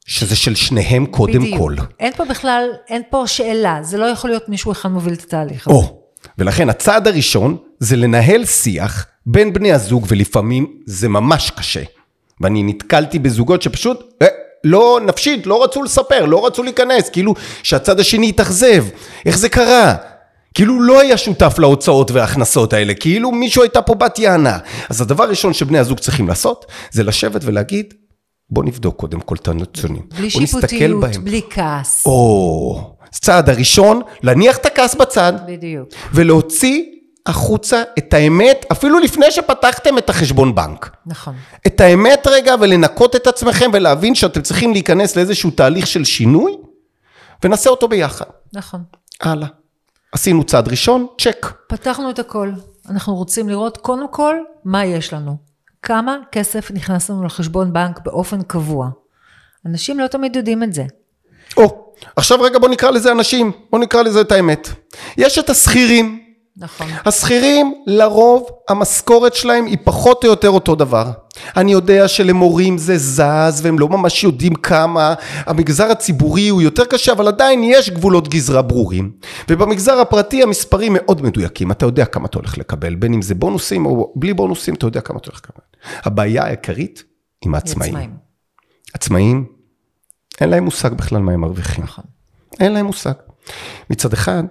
שזה 0.07 0.37
של 0.37 0.55
שניהם 0.55 1.07
קודם 1.07 1.40
בדיוק. 1.43 1.59
כל. 1.59 1.76
אין 2.00 2.12
פה 2.12 2.25
בכלל, 2.25 2.64
אין 2.88 3.02
פה 3.11 3.26
שאלה, 3.26 3.79
זה 3.83 3.99
לא 3.99 4.05
יכול 4.05 4.31
להיות 4.31 4.49
מישהו 4.49 4.73
אחד 4.73 4.88
מוביל 4.88 5.14
את 5.14 5.23
התהליך. 5.23 5.67
או, 5.67 6.02
ולכן 6.38 6.69
הצעד 6.71 7.09
הראשון 7.09 7.57
זה 7.81 7.97
לנהל 7.97 8.45
שיח 8.45 9.07
בין 9.27 9.53
בני 9.53 9.73
הזוג, 9.73 10.07
ולפעמים 10.09 10.67
זה 10.87 11.09
ממש 11.09 11.51
קשה. 11.51 11.83
ואני 12.41 12.63
נתקלתי 12.63 13.19
בזוגות 13.19 13.63
שפשוט, 13.63 14.15
אה, 14.23 14.27
לא 14.65 15.01
נפשית, 15.07 15.47
לא 15.47 15.65
רצו 15.65 15.83
לספר, 15.83 16.25
לא 16.25 16.47
רצו 16.47 16.63
להיכנס, 16.63 17.09
כאילו 17.09 17.35
שהצד 17.63 18.01
השני 18.01 18.29
התאכזב. 18.29 18.85
איך 19.27 19.39
זה 19.39 19.49
קרה? 19.49 19.95
כאילו 20.55 20.83
לא 20.83 21.01
היה 21.01 21.17
שותף 21.17 21.55
להוצאות 21.59 22.11
וההכנסות 22.11 22.73
האלה, 22.73 22.95
כאילו 22.95 23.33
מישהו 23.33 23.63
הייתה 23.63 23.83
פה 23.83 23.95
בת 23.95 24.19
יענה. 24.19 24.59
אז 24.89 25.01
הדבר 25.01 25.25
הראשון 25.25 25.53
שבני 25.53 25.79
הזוג 25.79 25.99
צריכים 25.99 26.29
לעשות, 26.29 26.67
זה 26.91 27.03
לשבת 27.03 27.41
ולהגיד, 27.45 27.95
בוא 28.51 28.65
נבדוק 28.65 28.97
קודם 28.97 29.21
כל 29.21 29.35
את 29.43 29.49
הנתונים. 29.49 30.03
בלי 30.19 30.31
שיפוטיות, 30.31 31.17
בלי 31.17 31.41
כעס. 31.51 32.03
או, 32.07 32.95
צעד 33.11 33.51
הראשון, 33.51 34.01
להניח 34.23 34.57
את 34.57 34.67
הכעס 34.67 34.95
בצד. 34.95 35.33
בדיוק. 35.47 35.89
ולהוציא 36.13 36.83
החוצה 37.27 37.83
את 37.99 38.15
האמת, 38.15 38.67
אפילו 38.73 38.99
לפני 38.99 39.31
שפתחתם 39.31 39.99
את 39.99 40.11
החשבון 40.11 40.55
בנק. 40.55 40.97
נכון. 41.07 41.35
את 41.67 41.81
האמת 41.81 42.27
רגע 42.27 42.55
ולנקות 42.61 43.17
את 43.17 43.27
עצמכם 43.27 43.71
ולהבין 43.73 44.15
שאתם 44.15 44.43
צריכים 44.43 44.73
להיכנס 44.73 45.17
לאיזשהו 45.17 45.50
תהליך 45.50 45.87
של 45.87 46.05
שינוי, 46.05 46.57
ונעשה 47.45 47.71
אותו 47.71 47.89
ביחד. 47.89 48.25
נכון. 48.53 48.83
הלאה. 49.21 49.49
עשינו 50.12 50.45
צעד 50.45 50.69
ראשון, 50.69 51.07
צ'ק. 51.21 51.53
פתחנו 51.69 52.11
את 52.11 52.19
הכל. 52.19 52.53
אנחנו 52.91 53.15
רוצים 53.15 53.49
לראות 53.49 53.77
קודם 53.77 54.09
כל 54.09 54.37
מה 54.65 54.85
יש 54.85 55.12
לנו. 55.12 55.37
כמה 55.83 56.17
כסף 56.33 56.71
נכנס 56.71 57.11
לנו 57.11 57.25
לחשבון 57.25 57.73
בנק 57.73 58.00
באופן 58.05 58.43
קבוע. 58.43 58.89
אנשים 59.67 60.00
לא 60.00 60.07
תמיד 60.07 60.37
יודעים 60.37 60.62
את 60.62 60.73
זה. 60.73 60.85
או, 61.57 61.93
עכשיו 62.17 62.41
רגע 62.41 62.59
בוא 62.59 62.69
נקרא 62.69 62.91
לזה 62.91 63.12
אנשים, 63.12 63.53
בוא 63.71 63.79
נקרא 63.79 64.03
לזה 64.03 64.21
את 64.21 64.33
האמת. 64.33 64.69
יש 65.17 65.39
את 65.39 65.50
השכירים. 65.50 66.20
נכון. 66.57 66.87
השכירים, 67.07 67.75
לרוב 67.87 68.49
המשכורת 68.69 69.35
שלהם 69.35 69.66
היא 69.66 69.78
פחות 69.85 70.25
או 70.25 70.28
יותר 70.28 70.49
אותו 70.49 70.75
דבר. 70.75 71.11
אני 71.57 71.73
יודע 71.73 72.09
שלמורים 72.09 72.78
זה 72.78 72.99
זז 72.99 73.61
והם 73.62 73.78
לא 73.78 73.88
ממש 73.88 74.25
יודעים 74.25 74.54
כמה, 74.54 75.14
המגזר 75.47 75.90
הציבורי 75.90 76.49
הוא 76.49 76.62
יותר 76.62 76.85
קשה 76.85 77.12
אבל 77.12 77.28
עדיין 77.28 77.64
יש 77.64 77.90
גבולות 77.90 78.28
גזרה 78.28 78.62
ברורים 78.62 79.12
ובמגזר 79.49 80.00
הפרטי 80.00 80.42
המספרים 80.42 80.92
מאוד 80.97 81.23
מדויקים, 81.23 81.71
אתה 81.71 81.87
יודע 81.87 82.04
כמה 82.04 82.26
אתה 82.26 82.38
הולך 82.38 82.59
לקבל, 82.59 82.95
בין 82.95 83.14
אם 83.14 83.23
זה 83.23 83.35
בונוסים 83.35 83.87
או 83.87 84.12
בלי 84.16 84.35
בונוסים 84.35 84.75
אתה 84.75 84.87
יודע 84.87 85.00
כמה 85.00 85.19
אתה 85.19 85.30
הולך 85.30 85.40
לקבל. 85.45 85.64
הבעיה 86.04 86.45
העיקרית 86.45 87.04
עם 87.45 87.54
העצמאים. 87.54 87.90
עצמאים. 87.97 88.11
עצמאים, 88.95 89.47
אין 90.40 90.49
להם 90.49 90.64
מושג 90.64 90.92
בכלל 90.95 91.21
מה 91.21 91.33
הם 91.33 91.40
מרוויחים. 91.40 91.85
נכון. 91.85 92.04
אין 92.61 92.73
להם 92.73 92.87
מושג. 92.87 93.12
מצד 93.90 94.12
אחד, 94.12 94.42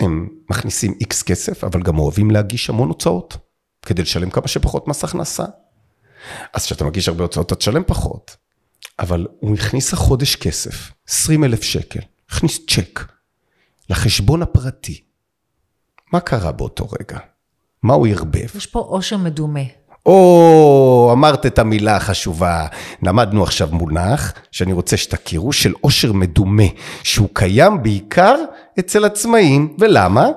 הם 0.00 0.28
מכניסים 0.50 0.94
איקס 1.00 1.22
כסף, 1.22 1.64
אבל 1.64 1.82
גם 1.82 1.98
אוהבים 1.98 2.30
להגיש 2.30 2.70
המון 2.70 2.88
הוצאות, 2.88 3.36
כדי 3.86 4.02
לשלם 4.02 4.30
כמה 4.30 4.48
שפחות 4.48 4.88
מס 4.88 5.04
הכנסה. 5.04 5.44
אז 6.54 6.64
כשאתה 6.64 6.84
מגיש 6.84 7.08
הרבה 7.08 7.22
הוצאות 7.22 7.46
אתה 7.46 7.54
תשלם 7.54 7.82
פחות. 7.86 8.36
אבל 8.98 9.26
הוא 9.40 9.54
הכניס 9.54 9.92
החודש 9.92 10.36
כסף, 10.36 10.92
20 11.08 11.44
אלף 11.44 11.62
שקל, 11.62 12.00
הכניס 12.30 12.60
צ'ק 12.66 13.04
לחשבון 13.90 14.42
הפרטי. 14.42 15.00
מה 16.12 16.20
קרה 16.20 16.52
באותו 16.52 16.88
רגע? 17.00 17.18
מה 17.82 17.94
הוא 17.94 18.06
ערבב? 18.06 18.56
יש 18.56 18.66
פה 18.66 18.78
עושר 18.78 19.16
מדומה. 19.16 19.60
או, 20.06 21.10
אמרת 21.12 21.46
את 21.46 21.58
המילה 21.58 21.96
החשובה. 21.96 22.66
למדנו 23.02 23.42
עכשיו 23.42 23.68
מונח 23.72 24.32
שאני 24.50 24.72
רוצה 24.72 24.96
שתכירו, 24.96 25.52
של 25.52 25.72
עושר 25.80 26.12
מדומה, 26.12 26.62
שהוא 27.02 27.28
קיים 27.32 27.82
בעיקר 27.82 28.36
אצל 28.78 29.04
עצמאים, 29.04 29.76
ולמה? 29.78 30.28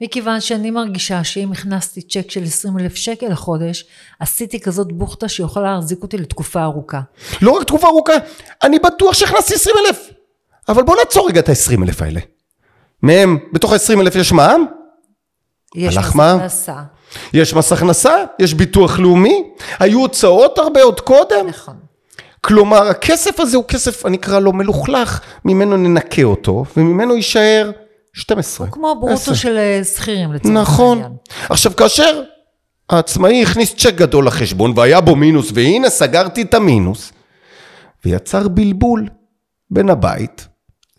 מכיוון 0.00 0.40
שאני 0.40 0.70
מרגישה 0.70 1.24
שאם 1.24 1.52
הכנסתי 1.52 2.02
צ'ק 2.02 2.30
של 2.30 2.44
20 2.44 2.78
אלף 2.78 2.94
שקל 2.94 3.26
לחודש, 3.28 3.84
עשיתי 4.20 4.60
כזאת 4.60 4.92
בוכטה 4.92 5.28
שיכולה 5.28 5.74
להחזיק 5.74 6.02
אותי 6.02 6.16
לתקופה 6.18 6.62
ארוכה. 6.62 7.00
לא 7.42 7.50
רק 7.50 7.64
תקופה 7.64 7.86
ארוכה, 7.86 8.12
אני 8.62 8.78
בטוח 8.78 9.14
שהכנסתי 9.14 9.54
20 9.54 9.76
אלף. 9.86 10.10
אבל 10.68 10.82
בוא 10.82 10.96
נעצור 10.96 11.28
רגע 11.28 11.40
את 11.40 11.48
ה-20 11.48 11.82
אלף 11.82 12.02
האלה. 12.02 12.20
מהם, 13.02 13.38
בתוך 13.52 13.72
ה-20 13.72 14.00
אלף 14.00 14.16
יש 14.16 14.32
מע"מ? 14.32 14.66
יש 15.74 15.96
מס 15.96 16.04
הכנסה. 16.06 16.82
יש 17.32 17.54
מס 17.54 17.72
הכנסה, 17.72 18.14
יש 18.38 18.54
ביטוח 18.54 18.98
לאומי, 18.98 19.42
היו 19.78 20.00
הוצאות 20.00 20.58
הרבה 20.58 20.82
עוד 20.82 21.00
קודם. 21.00 21.46
נכון. 21.46 21.85
כלומר, 22.46 22.88
הכסף 22.88 23.40
הזה 23.40 23.56
הוא 23.56 23.64
כסף, 23.64 24.06
אני 24.06 24.16
אקרא 24.16 24.38
לו 24.38 24.52
מלוכלך, 24.52 25.20
ממנו 25.44 25.76
ננקה 25.76 26.22
אותו, 26.22 26.64
וממנו 26.76 27.16
יישאר 27.16 27.70
12. 28.12 28.66
הוא 28.66 28.72
כמו 28.72 28.94
ברוטו 29.00 29.34
של 29.34 29.56
אה, 29.56 29.84
שכירים 29.84 30.32
לצורך 30.32 30.54
נכון. 30.54 30.98
העניין. 30.98 31.16
עכשיו, 31.48 31.76
כאשר 31.76 32.22
העצמאי 32.90 33.42
הכניס 33.42 33.74
צ'ק 33.74 33.94
גדול 33.94 34.26
לחשבון, 34.26 34.72
והיה 34.76 35.00
בו 35.00 35.16
מינוס, 35.16 35.50
והנה 35.54 35.90
סגרתי 35.90 36.42
את 36.42 36.54
המינוס, 36.54 37.12
ויצר 38.04 38.48
בלבול 38.48 39.08
בין 39.70 39.90
הבית 39.90 40.48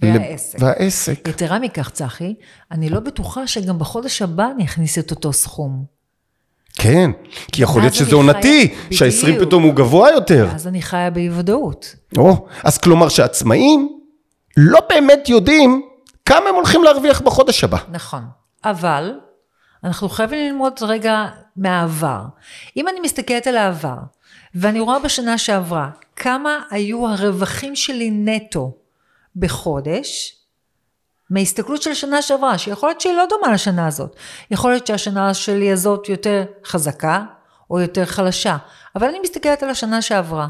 והעסק. 0.01 0.57
והעסק. 0.61 1.27
יתרה 1.27 1.59
מכך, 1.59 1.89
צחי, 1.89 2.33
אני 2.71 2.89
לא 2.89 2.99
בטוחה 2.99 3.47
שגם 3.47 3.79
בחודש 3.79 4.21
הבא 4.21 4.47
אני 4.55 4.65
אכניס 4.65 4.99
את 4.99 5.11
אותו 5.11 5.33
סכום. 5.33 5.96
כן, 6.77 7.11
כי 7.51 7.63
יכול 7.63 7.81
להיות 7.81 7.93
שזה 7.93 8.15
עונתי, 8.15 8.75
שה-20 8.91 9.45
פתאום 9.45 9.63
הוא 9.63 9.73
גבוה 9.73 10.11
יותר. 10.11 10.49
אז 10.55 10.67
אני 10.67 10.81
חיה 10.81 11.09
באי 11.09 11.29
ודאות. 11.29 11.95
או, 12.17 12.47
אז 12.63 12.77
כלומר 12.77 13.09
שעצמאים 13.09 13.99
לא 14.57 14.79
באמת 14.89 15.29
יודעים 15.29 15.81
כמה 16.25 16.49
הם 16.49 16.55
הולכים 16.55 16.83
להרוויח 16.83 17.21
בחודש 17.21 17.63
הבא. 17.63 17.77
נכון, 17.91 18.23
אבל 18.65 19.13
אנחנו 19.83 20.09
חייבים 20.09 20.47
ללמוד 20.47 20.73
רגע 20.81 21.25
מהעבר. 21.55 22.21
אם 22.77 22.87
אני 22.87 22.99
מסתכלת 22.99 23.47
על 23.47 23.57
העבר, 23.57 23.97
ואני 24.55 24.79
רואה 24.79 24.99
בשנה 24.99 25.37
שעברה 25.37 25.89
כמה 26.15 26.59
היו 26.69 27.07
הרווחים 27.07 27.75
שלי 27.75 28.09
נטו 28.11 28.73
בחודש, 29.35 30.35
מהסתכלות 31.29 31.81
של 31.81 31.93
שנה 31.93 32.21
שעברה, 32.21 32.57
שיכול 32.57 32.89
להיות 32.89 33.01
שהיא 33.01 33.13
לא 33.13 33.25
דומה 33.29 33.53
לשנה 33.53 33.87
הזאת. 33.87 34.15
יכול 34.51 34.71
להיות 34.71 34.87
שהשנה 34.87 35.33
שלי 35.33 35.71
הזאת 35.71 36.09
יותר 36.09 36.45
חזקה 36.65 37.23
או 37.69 37.79
יותר 37.79 38.05
חלשה, 38.05 38.57
אבל 38.95 39.07
אני 39.07 39.19
מסתכלת 39.19 39.63
על 39.63 39.69
השנה 39.69 40.01
שעברה. 40.01 40.47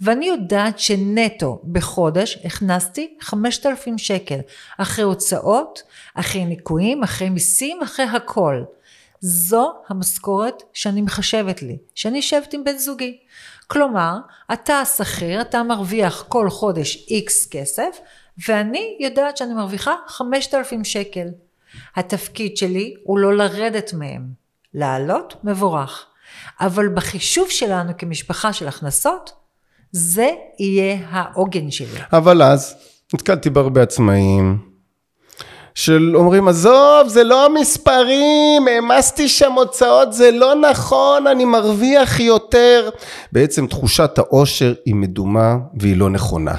ואני 0.00 0.26
יודעת 0.26 0.78
שנטו 0.78 1.60
בחודש 1.72 2.38
הכנסתי 2.44 3.16
5,000 3.20 3.98
שקל, 3.98 4.38
אחרי 4.78 5.04
הוצאות, 5.04 5.82
אחרי 6.14 6.44
ניכויים, 6.44 7.02
אחרי 7.02 7.30
מיסים, 7.30 7.82
אחרי 7.82 8.06
הכל. 8.06 8.62
זו 9.20 9.72
המשכורת 9.88 10.62
שאני 10.72 11.02
מחשבת 11.02 11.62
לי, 11.62 11.78
שאני 11.94 12.16
יושבת 12.16 12.52
עם 12.52 12.64
בן 12.64 12.78
זוגי. 12.78 13.18
כלומר, 13.66 14.16
אתה 14.52 14.82
שכיר, 14.84 15.40
אתה 15.40 15.62
מרוויח 15.62 16.24
כל 16.28 16.50
חודש 16.50 17.06
איקס 17.10 17.46
כסף, 17.46 17.98
ואני 18.48 18.96
יודעת 19.00 19.36
שאני 19.36 19.54
מרוויחה 19.54 19.94
5,000 20.06 20.84
שקל. 20.84 21.28
התפקיד 21.96 22.56
שלי 22.56 22.94
הוא 23.02 23.18
לא 23.18 23.36
לרדת 23.36 23.92
מהם, 23.92 24.26
לעלות 24.74 25.36
מבורך. 25.44 26.06
אבל 26.60 26.88
בחישוב 26.88 27.50
שלנו 27.50 27.92
כמשפחה 27.98 28.52
של 28.52 28.68
הכנסות, 28.68 29.32
זה 29.92 30.30
יהיה 30.58 30.96
העוגן 31.10 31.70
שלי. 31.70 32.00
אבל 32.12 32.42
אז 32.42 32.74
נתקלתי 33.14 33.50
בהרבה 33.50 33.82
עצמאים 33.82 34.74
של 35.74 36.16
אומרים 36.16 36.48
עזוב 36.48 37.08
זה 37.08 37.24
לא 37.24 37.46
המספרים 37.46 38.68
העמסתי 38.68 39.28
שם 39.28 39.52
הוצאות 39.52 40.12
זה 40.12 40.30
לא 40.30 40.54
נכון 40.54 41.26
אני 41.26 41.44
מרוויח 41.44 42.20
יותר 42.20 42.90
בעצם 43.32 43.66
תחושת 43.66 44.18
העושר 44.18 44.74
היא 44.84 44.94
מדומה 44.94 45.56
והיא 45.80 45.96
לא 45.96 46.10
נכונה 46.10 46.54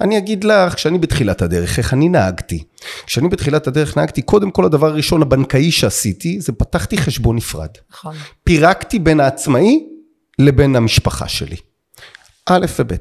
אני 0.00 0.18
אגיד 0.18 0.44
לך 0.44 0.74
כשאני 0.74 0.98
בתחילת 0.98 1.42
הדרך 1.42 1.78
איך 1.78 1.94
אני 1.94 2.08
נהגתי 2.08 2.64
כשאני 3.06 3.28
בתחילת 3.28 3.66
הדרך 3.66 3.96
נהגתי 3.96 4.22
קודם 4.22 4.50
כל 4.50 4.64
הדבר 4.64 4.86
הראשון 4.86 5.22
הבנקאי 5.22 5.70
שעשיתי 5.70 6.40
זה 6.40 6.52
פתחתי 6.52 6.98
חשבון 6.98 7.36
נפרד 7.36 7.70
נכון. 7.90 8.14
פירקתי 8.44 8.98
בין 8.98 9.20
העצמאי 9.20 9.80
לבין 10.38 10.76
המשפחה 10.76 11.28
שלי 11.28 11.56
א' 12.46 12.66
וב'. 12.78 12.92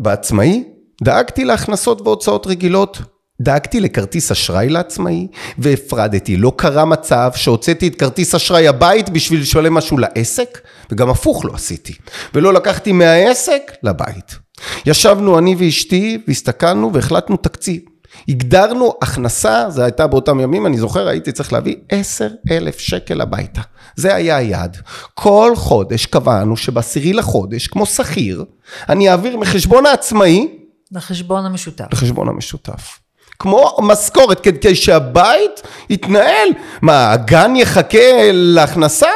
בעצמאי 0.00 0.64
דאגתי 1.02 1.44
להכנסות 1.44 2.00
והוצאות 2.00 2.46
רגילות, 2.46 3.00
דאגתי 3.40 3.80
לכרטיס 3.80 4.30
אשראי 4.30 4.68
לעצמאי 4.68 5.26
והפרדתי. 5.58 6.36
לא 6.36 6.52
קרה 6.56 6.84
מצב 6.84 7.30
שהוצאתי 7.34 7.88
את 7.88 7.94
כרטיס 7.94 8.34
אשראי 8.34 8.68
הבית 8.68 9.10
בשביל 9.10 9.40
לשלם 9.40 9.74
משהו 9.74 9.98
לעסק, 9.98 10.60
וגם 10.90 11.10
הפוך 11.10 11.44
לא 11.44 11.54
עשיתי. 11.54 11.94
ולא 12.34 12.52
לקחתי 12.52 12.92
מהעסק 12.92 13.72
לבית. 13.82 14.38
ישבנו 14.86 15.38
אני 15.38 15.54
ואשתי 15.58 16.18
והסתכלנו 16.26 16.92
והחלטנו 16.92 17.36
תקציב. 17.36 17.80
הגדרנו 18.28 18.94
הכנסה, 19.02 19.70
זה 19.70 19.84
הייתה 19.84 20.06
באותם 20.06 20.40
ימים, 20.40 20.66
אני 20.66 20.78
זוכר, 20.78 21.08
הייתי 21.08 21.32
צריך 21.32 21.52
להביא 21.52 21.76
עשר 21.88 22.28
אלף 22.50 22.78
שקל 22.78 23.20
הביתה. 23.20 23.60
זה 23.96 24.14
היה 24.14 24.36
היעד. 24.36 24.76
כל 25.14 25.52
חודש 25.56 26.06
קבענו 26.06 26.56
שבעשירי 26.56 27.12
לחודש, 27.12 27.66
כמו 27.66 27.86
שכיר, 27.86 28.44
אני 28.88 29.10
אעביר 29.10 29.36
מחשבון 29.36 29.86
העצמאי... 29.86 30.48
לחשבון 30.92 31.46
המשותף. 31.46 31.84
לחשבון 31.92 32.28
המשותף. 32.28 32.98
כמו 33.38 33.76
משכורת, 33.82 34.40
כדי 34.40 34.74
שהבית 34.74 35.62
יתנהל. 35.90 36.48
מה, 36.82 37.12
הגן 37.12 37.56
יחכה 37.56 38.30
להכנסה? 38.32 39.08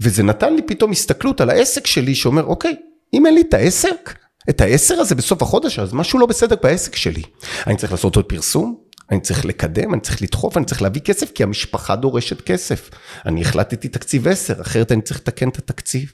וזה 0.00 0.22
נתן 0.22 0.54
לי 0.54 0.62
פתאום 0.62 0.90
הסתכלות 0.90 1.40
על 1.40 1.50
העסק 1.50 1.86
שלי 1.86 2.14
שאומר, 2.14 2.44
אוקיי, 2.44 2.76
אם 3.14 3.26
אין 3.26 3.34
לי 3.34 3.40
את 3.40 3.54
העסק, 3.54 4.14
את 4.50 4.60
העשר 4.60 4.94
הזה 4.94 5.14
בסוף 5.14 5.42
החודש, 5.42 5.78
אז 5.78 5.92
משהו 5.92 6.18
לא 6.18 6.26
בסדר 6.26 6.56
בעסק 6.62 6.96
שלי. 6.96 7.22
אני 7.66 7.76
צריך 7.76 7.92
לעשות 7.92 8.16
עוד 8.16 8.24
פרסום, 8.24 8.76
אני 9.10 9.20
צריך 9.20 9.44
לקדם, 9.44 9.94
אני 9.94 10.00
צריך 10.00 10.22
לדחוף, 10.22 10.56
אני 10.56 10.64
צריך 10.64 10.82
להביא 10.82 11.00
כסף, 11.00 11.30
כי 11.34 11.42
המשפחה 11.42 11.96
דורשת 11.96 12.40
כסף. 12.40 12.90
אני 13.26 13.40
החלטתי 13.40 13.88
תקציב 13.88 14.28
עשר, 14.28 14.60
אחרת 14.60 14.92
אני 14.92 15.02
צריך 15.02 15.20
לתקן 15.20 15.48
את 15.48 15.58
התקציב. 15.58 16.12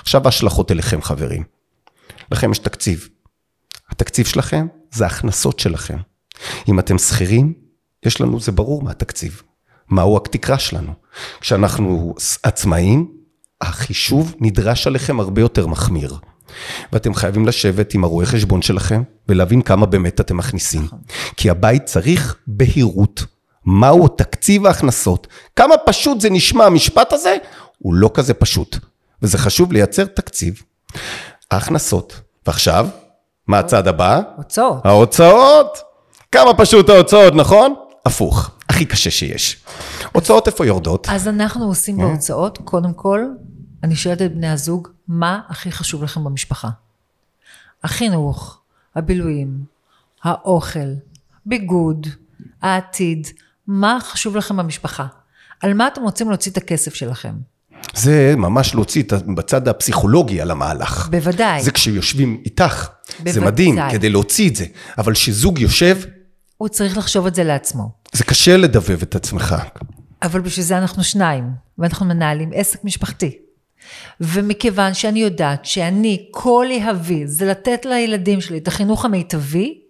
עכשיו 0.00 0.24
ההשלכות 0.24 0.72
אליכם 0.72 1.02
חברים. 1.02 1.44
לכם 2.32 2.52
יש 2.52 2.58
תקציב. 2.58 3.08
התקציב 3.90 4.26
שלכם 4.26 4.66
זה 4.92 5.04
ההכנסות 5.04 5.58
שלכם. 5.58 5.96
אם 6.68 6.78
אתם 6.78 6.98
שכירים, 6.98 7.54
יש 8.06 8.20
לנו, 8.20 8.40
זה 8.40 8.52
ברור 8.52 8.82
מה 8.82 8.90
התקציב. 8.90 9.42
מהו 9.88 10.16
התקרה 10.16 10.58
שלנו. 10.58 10.92
כשאנחנו 11.40 12.14
עצמאים, 12.42 13.12
החישוב 13.60 14.34
נדרש 14.40 14.86
עליכם 14.86 15.20
הרבה 15.20 15.40
יותר 15.40 15.66
מחמיר. 15.66 16.18
ואתם 16.92 17.14
חייבים 17.14 17.46
לשבת 17.46 17.94
עם 17.94 18.04
הרואה 18.04 18.26
חשבון 18.26 18.62
שלכם 18.62 19.02
ולהבין 19.28 19.62
כמה 19.62 19.86
באמת 19.86 20.20
אתם 20.20 20.36
מכניסים. 20.36 20.82
נכון. 20.82 20.98
כי 21.36 21.50
הבית 21.50 21.84
צריך 21.84 22.36
בהירות. 22.46 23.24
מהו 23.64 24.08
תקציב 24.08 24.66
ההכנסות. 24.66 25.26
כמה 25.56 25.74
פשוט 25.86 26.20
זה 26.20 26.30
נשמע 26.30 26.64
המשפט 26.64 27.12
הזה, 27.12 27.36
הוא 27.78 27.94
לא 27.94 28.10
כזה 28.14 28.34
פשוט. 28.34 28.76
וזה 29.22 29.38
חשוב 29.38 29.72
לייצר 29.72 30.04
תקציב. 30.04 30.62
ההכנסות. 31.50 32.20
ועכשיו, 32.46 32.88
מה 33.46 33.58
הצד 33.58 33.88
הבא? 33.88 34.20
הוצאות. 34.36 34.86
ההוצאות. 34.86 35.78
כמה 36.32 36.54
פשוט 36.54 36.88
ההוצאות, 36.88 37.34
נכון? 37.34 37.74
הפוך. 38.06 38.50
הכי 38.68 38.84
קשה 38.84 39.10
שיש. 39.10 39.56
הוצאות 40.12 40.46
איפה 40.46 40.66
יורדות? 40.66 41.08
אז 41.10 41.28
אנחנו 41.28 41.66
עושים 41.66 42.00
אה? 42.00 42.06
בהוצאות, 42.06 42.58
קודם 42.64 42.92
כל, 42.92 43.20
אני 43.82 43.96
שואלת 43.96 44.22
את 44.22 44.34
בני 44.34 44.48
הזוג, 44.48 44.88
מה 45.08 45.40
הכי 45.48 45.72
חשוב 45.72 46.04
לכם 46.04 46.24
במשפחה? 46.24 46.68
החינוך, 47.84 48.60
הבילויים, 48.94 49.58
האוכל, 50.22 50.88
ביגוד, 51.46 52.06
העתיד, 52.62 53.26
מה 53.66 53.98
חשוב 54.00 54.36
לכם 54.36 54.56
במשפחה? 54.56 55.06
על 55.62 55.74
מה 55.74 55.88
אתם 55.88 56.02
רוצים 56.02 56.28
להוציא 56.28 56.52
את 56.52 56.56
הכסף 56.56 56.94
שלכם? 56.94 57.34
זה 57.94 58.34
ממש 58.36 58.74
להוציא 58.74 59.02
את 59.02 59.12
בצד 59.12 59.68
הפסיכולוגי 59.68 60.40
על 60.40 60.50
המהלך. 60.50 61.08
בוודאי. 61.10 61.62
זה 61.62 61.70
כשיושבים 61.70 62.42
איתך. 62.44 62.88
בוודאי. 63.16 63.32
זה 63.32 63.40
מדהים, 63.40 63.78
כדי 63.90 64.10
להוציא 64.10 64.50
את 64.50 64.56
זה. 64.56 64.66
אבל 64.98 65.12
כשזוג 65.12 65.58
יושב... 65.58 65.98
הוא 66.56 66.68
צריך 66.68 66.96
לחשוב 66.96 67.26
את 67.26 67.34
זה 67.34 67.44
לעצמו. 67.44 67.90
זה 68.12 68.24
קשה 68.24 68.56
לדבב 68.56 69.02
את 69.02 69.14
עצמך. 69.14 69.56
אבל 70.22 70.40
בשביל 70.40 70.66
זה 70.66 70.78
אנחנו 70.78 71.04
שניים, 71.04 71.50
ואנחנו 71.78 72.06
מנהלים 72.06 72.50
עסק 72.54 72.84
משפחתי. 72.84 73.38
ומכיוון 74.20 74.94
שאני 74.94 75.20
יודעת 75.20 75.64
שאני, 75.64 76.28
כל 76.30 76.66
יהבי 76.70 77.26
זה 77.26 77.46
לתת 77.46 77.86
לילדים 77.86 78.40
שלי 78.40 78.58
את 78.58 78.68
החינוך 78.68 79.04
המיטבי, 79.04 79.80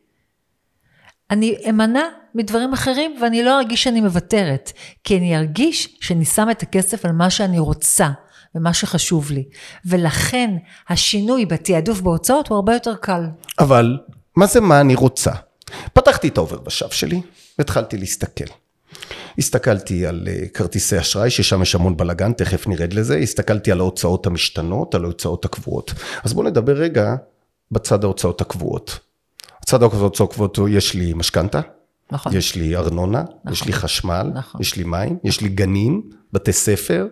אני 1.31 1.57
אמנע 1.71 2.03
מדברים 2.35 2.73
אחרים 2.73 3.17
ואני 3.21 3.43
לא 3.43 3.59
ארגיש 3.59 3.83
שאני 3.83 4.01
מוותרת, 4.01 4.73
כי 5.05 5.19
אני 5.19 5.37
ארגיש 5.37 5.97
שאני 6.01 6.25
שמה 6.25 6.51
את 6.51 6.63
הכסף 6.63 7.05
על 7.05 7.13
מה 7.13 7.31
שאני 7.31 7.59
רוצה 7.59 8.09
ומה 8.55 8.75
שחשוב 8.75 9.31
לי. 9.31 9.45
ולכן 9.85 10.51
השינוי 10.89 11.47
בתעדוף 11.47 12.01
בהוצאות 12.01 12.49
הוא 12.49 12.57
הרבה 12.57 12.75
יותר 12.75 12.97
קל. 12.97 13.23
אבל 13.59 13.99
מה 14.37 14.47
זה 14.47 14.61
מה 14.61 14.81
אני 14.81 14.95
רוצה? 14.95 15.31
פתחתי 15.93 16.29
את 16.29 16.37
העובר 16.37 16.59
ושב 16.67 16.91
שלי 16.91 17.21
והתחלתי 17.59 17.99
להסתכל. 17.99 18.45
הסתכלתי 19.38 20.07
על 20.07 20.29
אה, 20.31 20.49
כרטיסי 20.55 20.99
אשראי, 20.99 21.31
ששם 21.31 21.62
יש 21.62 21.75
המון 21.75 21.96
בלאגן, 21.96 22.33
תכף 22.33 22.66
נרד 22.66 22.92
לזה, 22.92 23.16
הסתכלתי 23.16 23.72
על 23.72 23.81
ההוצאות 23.81 24.27
המשתנות, 24.27 24.94
על 24.94 25.05
ההוצאות 25.05 25.44
הקבועות. 25.44 25.92
אז 26.25 26.33
בואו 26.33 26.46
נדבר 26.46 26.72
רגע 26.72 27.14
בצד 27.72 28.05
ההוצאות 28.05 28.40
הקבועות. 28.40 28.99
בצד 29.62 29.83
ההוצאות 29.83 30.31
הקבועות 30.31 30.59
יש 30.68 30.94
לי 30.94 31.12
משכנתה, 31.14 31.61
נכון. 32.12 32.37
יש 32.37 32.55
לי 32.57 32.77
ארנונה, 32.77 33.22
נכון. 33.22 33.53
יש 33.53 33.64
לי 33.64 33.72
חשמל, 33.72 34.31
נכון. 34.35 34.61
יש 34.61 34.77
לי 34.77 34.85
מים, 34.85 35.18
יש 35.25 35.40
לי 35.40 35.49
גנים, 35.49 36.03
בתי 36.33 36.53
ספר, 36.53 37.07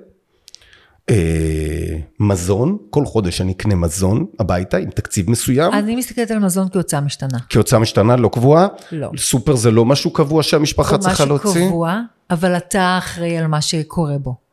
מזון, 2.21 2.79
כל 2.91 3.05
חודש 3.07 3.41
אני 3.41 3.53
אקנה 3.53 3.75
מזון 3.75 4.27
הביתה 4.41 4.77
עם 4.77 4.91
תקציב 4.91 5.31
מסוים. 5.31 5.73
אני 5.73 5.97
מסתכלת 5.97 6.31
על 6.31 6.39
מזון 6.39 6.69
כהוצאה 6.73 7.01
משתנה. 7.01 7.39
כהוצאה 7.51 7.79
משתנה, 7.79 8.17
לא 8.17 8.29
קבועה? 8.29 8.67
לא. 8.93 9.11
סופר 9.17 9.57
זה 9.57 9.71
לא 9.71 9.85
משהו 9.85 10.11
קבוע 10.11 10.43
שהמשפחה 10.43 10.99
צריכה 10.99 11.25
להוציא? 11.25 11.51
משהו 11.51 11.69
קבוע, 11.69 12.01
אבל 12.31 12.57
אתה 12.57 12.99
אחראי 12.99 13.39
על 13.39 13.47
מה 13.47 13.61
שקורה 13.61 14.19
בו. 14.19 14.44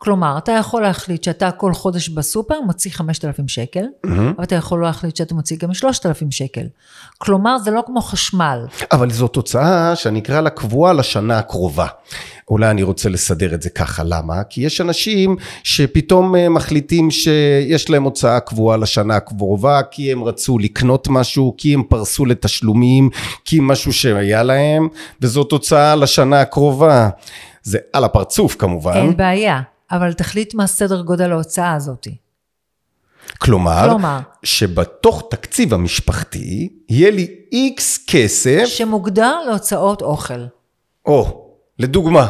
כלומר, 0.00 0.38
אתה 0.38 0.52
יכול 0.52 0.82
להחליט 0.82 1.24
שאתה 1.24 1.50
כל 1.50 1.74
חודש 1.74 2.08
בסופר 2.08 2.60
מוציא 2.60 2.90
5,000 2.90 3.48
שקל, 3.48 3.84
mm-hmm. 4.06 4.10
אבל 4.36 4.44
אתה 4.44 4.54
יכול 4.54 4.82
להחליט 4.82 5.16
שאתה 5.16 5.34
מוציא 5.34 5.56
גם 5.60 5.74
3,000 5.74 6.30
שקל. 6.30 6.66
כלומר, 7.18 7.58
זה 7.58 7.70
לא 7.70 7.82
כמו 7.86 8.00
חשמל. 8.00 8.66
אבל 8.92 9.10
זו 9.10 9.28
תוצאה 9.28 9.96
שאני 9.96 10.18
אקרא 10.18 10.40
לה 10.40 10.50
קבועה 10.50 10.92
לשנה 10.92 11.38
הקרובה. 11.38 11.86
אולי 12.50 12.70
אני 12.70 12.82
רוצה 12.82 13.08
לסדר 13.08 13.54
את 13.54 13.62
זה 13.62 13.70
ככה, 13.70 14.02
למה? 14.06 14.42
כי 14.50 14.60
יש 14.60 14.80
אנשים 14.80 15.36
שפתאום 15.62 16.36
אה, 16.36 16.48
מחליטים 16.48 17.10
שיש 17.10 17.90
להם 17.90 18.02
הוצאה 18.02 18.40
קבועה 18.40 18.76
לשנה 18.76 19.16
הקרובה, 19.16 19.80
כי 19.90 20.12
הם 20.12 20.24
רצו 20.24 20.58
לקנות 20.58 21.08
משהו, 21.10 21.54
כי 21.58 21.74
הם 21.74 21.82
פרסו 21.82 22.26
לתשלומים, 22.26 23.10
כי 23.44 23.58
משהו 23.62 23.92
שהיה 23.92 24.42
להם, 24.42 24.88
וזאת 25.20 25.52
הוצאה 25.52 25.96
לשנה 25.96 26.40
הקרובה. 26.40 27.08
זה 27.62 27.78
על 27.92 28.04
הפרצוף 28.04 28.56
כמובן. 28.58 28.96
אין 28.96 29.16
בעיה. 29.16 29.60
אבל 29.90 30.12
תחליט 30.12 30.54
מה 30.54 30.66
סדר 30.66 31.02
גודל 31.02 31.32
ההוצאה 31.32 31.72
הזאת. 31.74 32.06
כלומר, 33.38 33.86
כלומר. 33.88 34.18
שבתוך 34.42 35.22
תקציב 35.30 35.74
המשפחתי 35.74 36.68
יהיה 36.88 37.10
לי 37.10 37.36
איקס 37.52 38.04
כסף, 38.06 38.64
שמוגדר 38.66 39.40
להוצאות 39.46 40.02
אוכל. 40.02 40.44
או, 41.06 41.50
לדוגמה, 41.78 42.28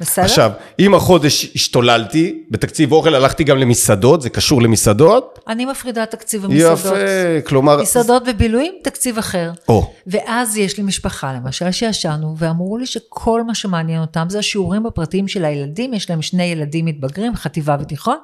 בסדר? 0.00 0.24
עכשיו, 0.24 0.50
אם 0.78 0.94
החודש 0.94 1.52
השתוללתי, 1.54 2.42
בתקציב 2.50 2.92
אוכל 2.92 3.14
הלכתי 3.14 3.44
גם 3.44 3.58
למסעדות, 3.58 4.22
זה 4.22 4.30
קשור 4.30 4.62
למסעדות? 4.62 5.38
אני 5.48 5.64
מפרידה 5.64 6.06
תקציב 6.06 6.44
המסעדות. 6.44 6.78
יפה, 6.78 7.40
כלומר... 7.46 7.82
מסעדות 7.82 8.22
ובילויים, 8.26 8.74
תקציב 8.82 9.18
אחר. 9.18 9.50
או, 9.68 9.92
ואז 10.06 10.56
יש 10.56 10.76
לי 10.76 10.82
משפחה, 10.82 11.32
למשל, 11.32 11.70
שישנו, 11.70 12.34
ואמרו 12.38 12.78
לי 12.78 12.86
שכל 12.86 13.42
מה 13.42 13.54
שמעניין 13.54 14.00
אותם 14.00 14.26
זה 14.30 14.38
השיעורים 14.38 14.86
הפרטיים 14.86 15.28
של 15.28 15.44
הילדים, 15.44 15.94
יש 15.94 16.10
להם 16.10 16.22
שני 16.22 16.44
ילדים 16.44 16.84
מתבגרים, 16.84 17.36
חטיבה 17.36 17.76
ותיכון, 17.80 18.16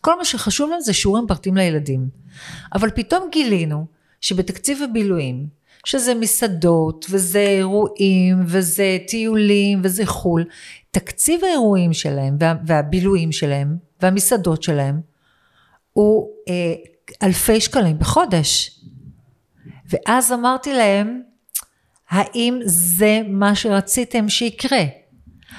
כל 0.00 0.18
מה 0.18 0.24
שחשוב 0.24 0.70
להם 0.70 0.80
זה 0.80 0.92
שיעורים 0.92 1.24
פרטיים 1.28 1.56
לילדים. 1.56 2.08
אבל 2.74 2.90
פתאום 2.90 3.28
גילינו 3.32 3.86
שבתקציב 4.20 4.82
הבילויים, 4.82 5.57
שזה 5.88 6.14
מסעדות, 6.14 7.06
וזה 7.10 7.38
אירועים, 7.38 8.36
וזה 8.46 8.98
טיולים, 9.08 9.80
וזה 9.84 10.06
חו"ל, 10.06 10.44
תקציב 10.90 11.44
האירועים 11.44 11.92
שלהם, 11.92 12.36
וה, 12.40 12.54
והבילויים 12.66 13.32
שלהם, 13.32 13.76
והמסעדות 14.02 14.62
שלהם, 14.62 15.00
הוא 15.92 16.28
אה, 16.48 16.74
אלפי 17.22 17.60
שקלים 17.60 17.98
בחודש. 17.98 18.80
ואז 19.86 20.32
אמרתי 20.32 20.72
להם, 20.72 21.22
האם 22.10 22.60
זה 22.64 23.20
מה 23.28 23.54
שרציתם 23.54 24.28
שיקרה? 24.28 24.82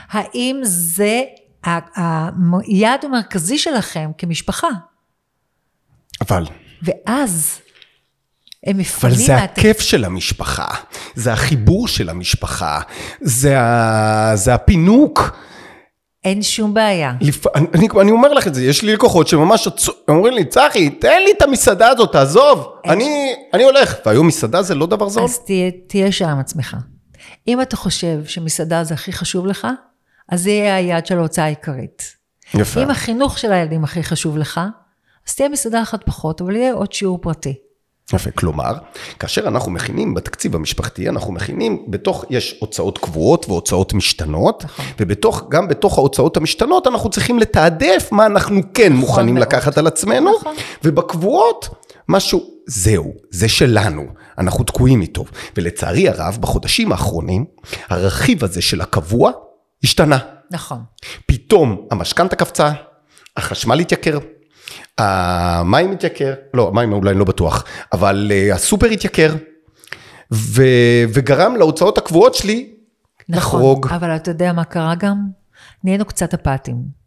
האם 0.10 0.60
זה 0.64 1.22
היעד 1.64 3.06
המרכזי 3.06 3.58
שלכם 3.58 4.12
כמשפחה? 4.18 4.70
אבל... 6.22 6.44
ואז 6.82 7.60
הם 8.66 8.72
אבל 8.74 8.80
מפנים 8.82 9.16
זה 9.16 9.36
מהת- 9.36 9.58
הכיף 9.58 9.80
של 9.80 10.06
המשפחה, 10.06 10.68
זה 11.16 11.34
החיבור 11.34 11.88
של 11.88 12.10
המשפחה, 12.10 12.80
זה, 13.22 13.60
ה... 13.60 14.32
זה 14.36 14.54
הפינוק. 14.54 15.38
אין 16.24 16.42
שום 16.44 16.74
בעיה. 16.74 17.14
לפ... 17.22 17.48
אני, 17.56 17.68
אני, 17.74 17.88
אני 18.02 18.12
אומר 18.12 18.34
לך 18.34 18.48
את 18.48 18.54
זה, 18.56 18.64
יש 18.64 18.82
לי 18.84 18.94
לקוחות 18.94 19.28
שממש 19.28 19.68
עצו- 19.68 19.92
אומרים 20.08 20.34
לי, 20.34 20.46
צחי, 20.46 20.90
תן 20.90 21.22
לי 21.26 21.32
את 21.38 21.42
המסעדה 21.42 21.88
הזאת, 21.88 22.12
תעזוב, 22.12 22.68
אני, 22.86 23.34
אני 23.54 23.64
הולך. 23.64 23.96
והיום 24.06 24.28
מסעדה 24.28 24.62
זה 24.62 24.76
לא 24.76 24.86
דבר 24.86 25.10
זול. 25.10 25.24
אז 25.24 25.40
תהיה, 25.46 25.72
תהיה 25.88 26.12
שם 26.12 26.28
עם 26.28 26.40
עצמך. 26.40 26.78
אם 27.48 27.62
אתה 27.62 27.78
חושב 27.78 28.26
שמסעדה 28.26 28.84
זה 28.84 28.94
הכי 28.94 29.12
חשוב 29.14 29.46
לך, 29.46 29.68
אז 30.30 30.42
זה 30.44 30.50
יהיה 30.50 30.76
היעד 30.76 31.06
של 31.06 31.18
ההוצאה 31.18 31.46
העיקרית. 31.46 32.04
יפה. 32.54 32.84
אם 32.84 32.90
החינוך 32.92 33.38
של 33.40 33.52
הילדים 33.52 33.84
הכי 33.84 34.04
חשוב 34.04 34.38
לך, 34.38 34.60
אז 35.28 35.36
תהיה 35.36 35.50
מסעדה 35.50 35.82
אחת 35.82 36.04
פחות, 36.06 36.42
אבל 36.42 36.56
יהיה 36.56 36.74
עוד 36.74 36.94
שיעור 36.94 37.18
פרטי. 37.22 37.54
יפה, 38.14 38.32
כלומר, 38.32 38.74
כאשר 39.20 39.48
אנחנו 39.48 39.72
מכינים 39.72 40.14
בתקציב 40.14 40.56
המשפחתי, 40.56 41.10
אנחנו 41.10 41.34
מכינים, 41.34 41.86
בתוך, 41.88 42.26
יש 42.30 42.56
הוצאות 42.60 42.98
קבועות 42.98 43.46
והוצאות 43.50 43.94
משתנות, 43.94 44.64
נכון. 44.64 44.86
ובתוך, 45.00 45.44
גם 45.50 45.68
בתוך 45.68 45.98
ההוצאות 45.98 46.38
המשתנות, 46.38 46.88
אנחנו 46.88 47.10
צריכים 47.10 47.40
לתעדף 47.40 48.10
מה 48.12 48.26
אנחנו 48.26 48.62
כן 48.74 48.94
מוכנים 48.94 49.36
מאוד. 49.36 49.48
לקחת 49.48 49.78
על 49.78 49.88
עצמנו, 49.88 50.32
נכון. 50.40 50.56
ובקבועות, 50.84 51.70
משהו, 52.10 52.44
זהו, 52.68 53.14
זה 53.30 53.50
שלנו, 53.50 54.06
אנחנו 54.38 54.64
תקועים 54.64 55.02
איתו. 55.02 55.26
ולצערי 55.58 56.10
הרב, 56.10 56.38
בחודשים 56.42 56.92
האחרונים, 56.92 57.46
הרכיב 57.88 58.44
הזה 58.44 58.62
של 58.62 58.82
הקבוע 58.82 59.32
השתנה. 59.84 60.18
נכון. 60.52 60.80
פתאום 61.26 61.88
המשכנתה 61.92 62.36
קפצה, 62.36 62.72
החשמל 63.38 63.80
התייקר, 63.80 64.18
המים 65.00 65.92
התייקר, 65.92 66.34
לא, 66.54 66.68
המים 66.68 66.94
אולי 66.94 67.14
לא 67.14 67.26
בטוח, 67.26 67.66
אבל 67.94 68.32
uh, 68.32 68.56
הסופר 68.56 68.88
התייקר, 68.88 69.36
ו, 70.34 70.64
וגרם 71.14 71.56
להוצאות 71.56 71.98
הקבועות 71.98 72.36
שלי 72.36 72.74
לחרוג. 73.30 73.86
נכון, 73.86 73.98
אבל 73.98 74.16
אתה 74.16 74.32
יודע 74.32 74.54
מה 74.54 74.64
קרה 74.64 74.96
גם? 74.96 75.18
נהיינו 75.84 76.06
קצת 76.06 76.34
אפאתיים. 76.34 77.00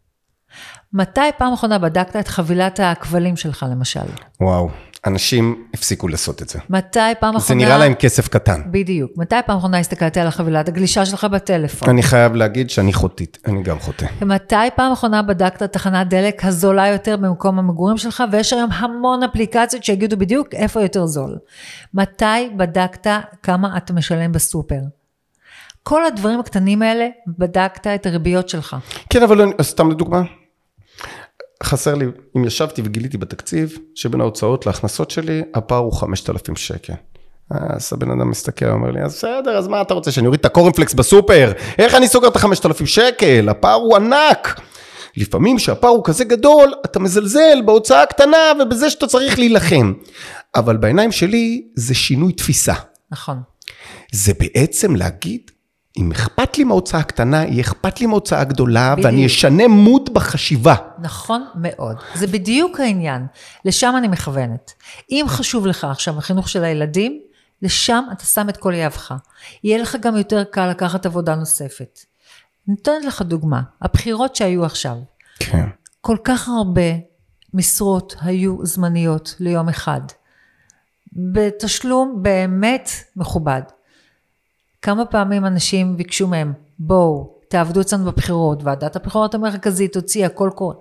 מתי 0.93 1.21
פעם 1.37 1.53
אחרונה 1.53 1.77
בדקת 1.77 2.15
את 2.15 2.27
חבילת 2.27 2.79
הכבלים 2.83 3.35
שלך 3.35 3.65
למשל? 3.71 3.99
וואו, 4.41 4.69
אנשים 5.05 5.63
הפסיקו 5.73 6.07
לעשות 6.07 6.41
את 6.41 6.49
זה. 6.49 6.59
מתי 6.69 6.99
פעם 7.19 7.39
זה 7.39 7.45
אחרונה... 7.45 7.65
נראה 7.65 7.77
להם 7.77 7.93
כסף 7.93 8.27
קטן. 8.27 8.61
בדיוק. 8.71 9.11
מתי 9.17 9.35
פעם 9.45 9.57
אחרונה 9.57 9.79
הסתכלת 9.79 10.17
על 10.17 10.27
החבילת 10.27 10.67
הגלישה 10.67 11.05
שלך 11.05 11.23
בטלפון? 11.23 11.89
אני 11.89 12.03
חייב 12.03 12.35
להגיד 12.35 12.69
שאני 12.69 12.93
חוטאת, 12.93 13.37
אני 13.45 13.63
גם 13.63 13.79
חוטא. 13.79 14.05
ומתי 14.21 14.55
פעם 14.75 14.91
אחרונה 14.91 15.21
בדקת 15.21 15.63
תחנת 15.63 16.09
דלק 16.09 16.45
הזולה 16.45 16.87
יותר 16.87 17.17
במקום 17.17 17.59
המגורים 17.59 17.97
שלך? 17.97 18.23
ויש 18.31 18.53
היום 18.53 18.69
המון 18.71 19.23
אפליקציות 19.23 19.83
שיגידו 19.83 20.17
בדיוק 20.17 20.47
איפה 20.53 20.81
יותר 20.81 21.05
זול. 21.05 21.37
מתי 21.93 22.49
בדקת 22.57 23.07
כמה 23.43 23.77
אתה 23.77 23.93
משלם 23.93 24.31
בסופר? 24.31 24.79
כל 25.83 26.05
הדברים 26.05 26.39
הקטנים 26.39 26.81
האלה, 26.81 27.07
בדקת 27.37 27.87
את 27.87 28.05
הריביות 28.05 28.49
שלך. 28.49 28.75
כן, 29.09 29.23
אבל 29.23 29.51
סתם 29.61 29.91
לדוגמה, 29.91 30.21
חסר 31.63 31.95
לי, 31.95 32.05
אם 32.37 32.45
ישבתי 32.45 32.81
וגיליתי 32.85 33.17
בתקציב, 33.17 33.77
שבין 33.95 34.21
ההוצאות 34.21 34.65
להכנסות 34.65 35.11
שלי, 35.11 35.41
הפער 35.53 35.79
הוא 35.79 35.93
5,000 35.93 36.55
שקל. 36.55 36.93
אז 37.49 37.93
הבן 37.93 38.11
אדם 38.11 38.29
מסתכל, 38.29 38.65
אומר 38.65 38.91
לי, 38.91 39.01
אז 39.01 39.13
בסדר, 39.13 39.57
אז 39.57 39.67
מה 39.67 39.81
אתה 39.81 39.93
רוצה, 39.93 40.11
שאני 40.11 40.27
אוריד 40.27 40.39
את 40.39 40.45
הקורנפלקס 40.45 40.93
בסופר? 40.93 41.51
איך 41.77 41.95
אני 41.95 42.07
סוגר 42.07 42.27
את 42.27 42.35
ה-5,000 42.35 42.85
שקל? 42.85 43.49
הפער 43.49 43.73
הוא 43.73 43.95
ענק. 43.95 44.61
לפעמים 45.17 45.57
כשהפער 45.57 45.89
הוא 45.89 46.03
כזה 46.05 46.23
גדול, 46.23 46.73
אתה 46.85 46.99
מזלזל 46.99 47.61
בהוצאה 47.65 48.03
הקטנה 48.03 48.37
ובזה 48.61 48.89
שאתה 48.89 49.07
צריך 49.07 49.39
להילחם. 49.39 49.93
אבל 50.55 50.77
בעיניים 50.77 51.11
שלי 51.11 51.67
זה 51.75 51.93
שינוי 51.93 52.33
תפיסה. 52.33 52.73
נכון. 53.11 53.37
זה 54.11 54.33
בעצם 54.39 54.95
להגיד, 54.95 55.51
אם 55.97 56.11
אכפת 56.11 56.57
לי 56.57 56.63
מההוצאה 56.63 56.99
הקטנה, 56.99 57.45
יהיה 57.45 57.61
אכפת 57.61 57.99
לי 57.99 58.05
מההוצאה 58.05 58.39
הגדולה, 58.41 58.91
בדיוק. 58.95 59.05
ואני 59.05 59.25
אשנה 59.25 59.67
מוד 59.67 60.09
בחשיבה. 60.13 60.75
נכון 60.99 61.45
מאוד. 61.55 61.97
זה 62.15 62.27
בדיוק 62.27 62.79
העניין. 62.79 63.25
לשם 63.65 63.93
אני 63.97 64.07
מכוונת. 64.07 64.71
אם 65.11 65.25
חשוב 65.27 65.67
לך 65.67 65.83
עכשיו 65.83 66.17
החינוך 66.17 66.49
של 66.49 66.63
הילדים, 66.63 67.19
לשם 67.61 68.03
אתה 68.11 68.25
שם 68.25 68.49
את 68.49 68.57
כל 68.57 68.73
יהבך. 68.73 69.13
יהיה 69.63 69.81
לך 69.81 69.95
גם 70.01 70.17
יותר 70.17 70.43
קל 70.43 70.69
לקחת 70.69 71.05
עבודה 71.05 71.35
נוספת. 71.35 71.99
נותנת 72.67 73.05
לך 73.05 73.21
דוגמה, 73.21 73.61
הבחירות 73.81 74.35
שהיו 74.35 74.65
עכשיו, 74.65 74.97
כן. 75.39 75.65
כל 76.01 76.17
כך 76.23 76.47
הרבה 76.47 76.81
משרות 77.53 78.15
היו 78.21 78.65
זמניות 78.65 79.35
ליום 79.39 79.69
אחד, 79.69 80.01
בתשלום 81.13 82.19
באמת 82.21 82.89
מכובד. 83.15 83.61
כמה 84.83 85.05
פעמים 85.05 85.45
אנשים 85.45 85.97
ביקשו 85.97 86.27
מהם, 86.27 86.53
בואו, 86.79 87.33
תעבדו 87.47 87.81
אצלנו 87.81 88.11
בבחירות, 88.11 88.63
ועדת 88.63 88.95
הבחירות 88.95 89.35
המרכזית 89.35 89.95
הוציאה 89.95 90.29
קול 90.29 90.49
קורא. 90.49 90.73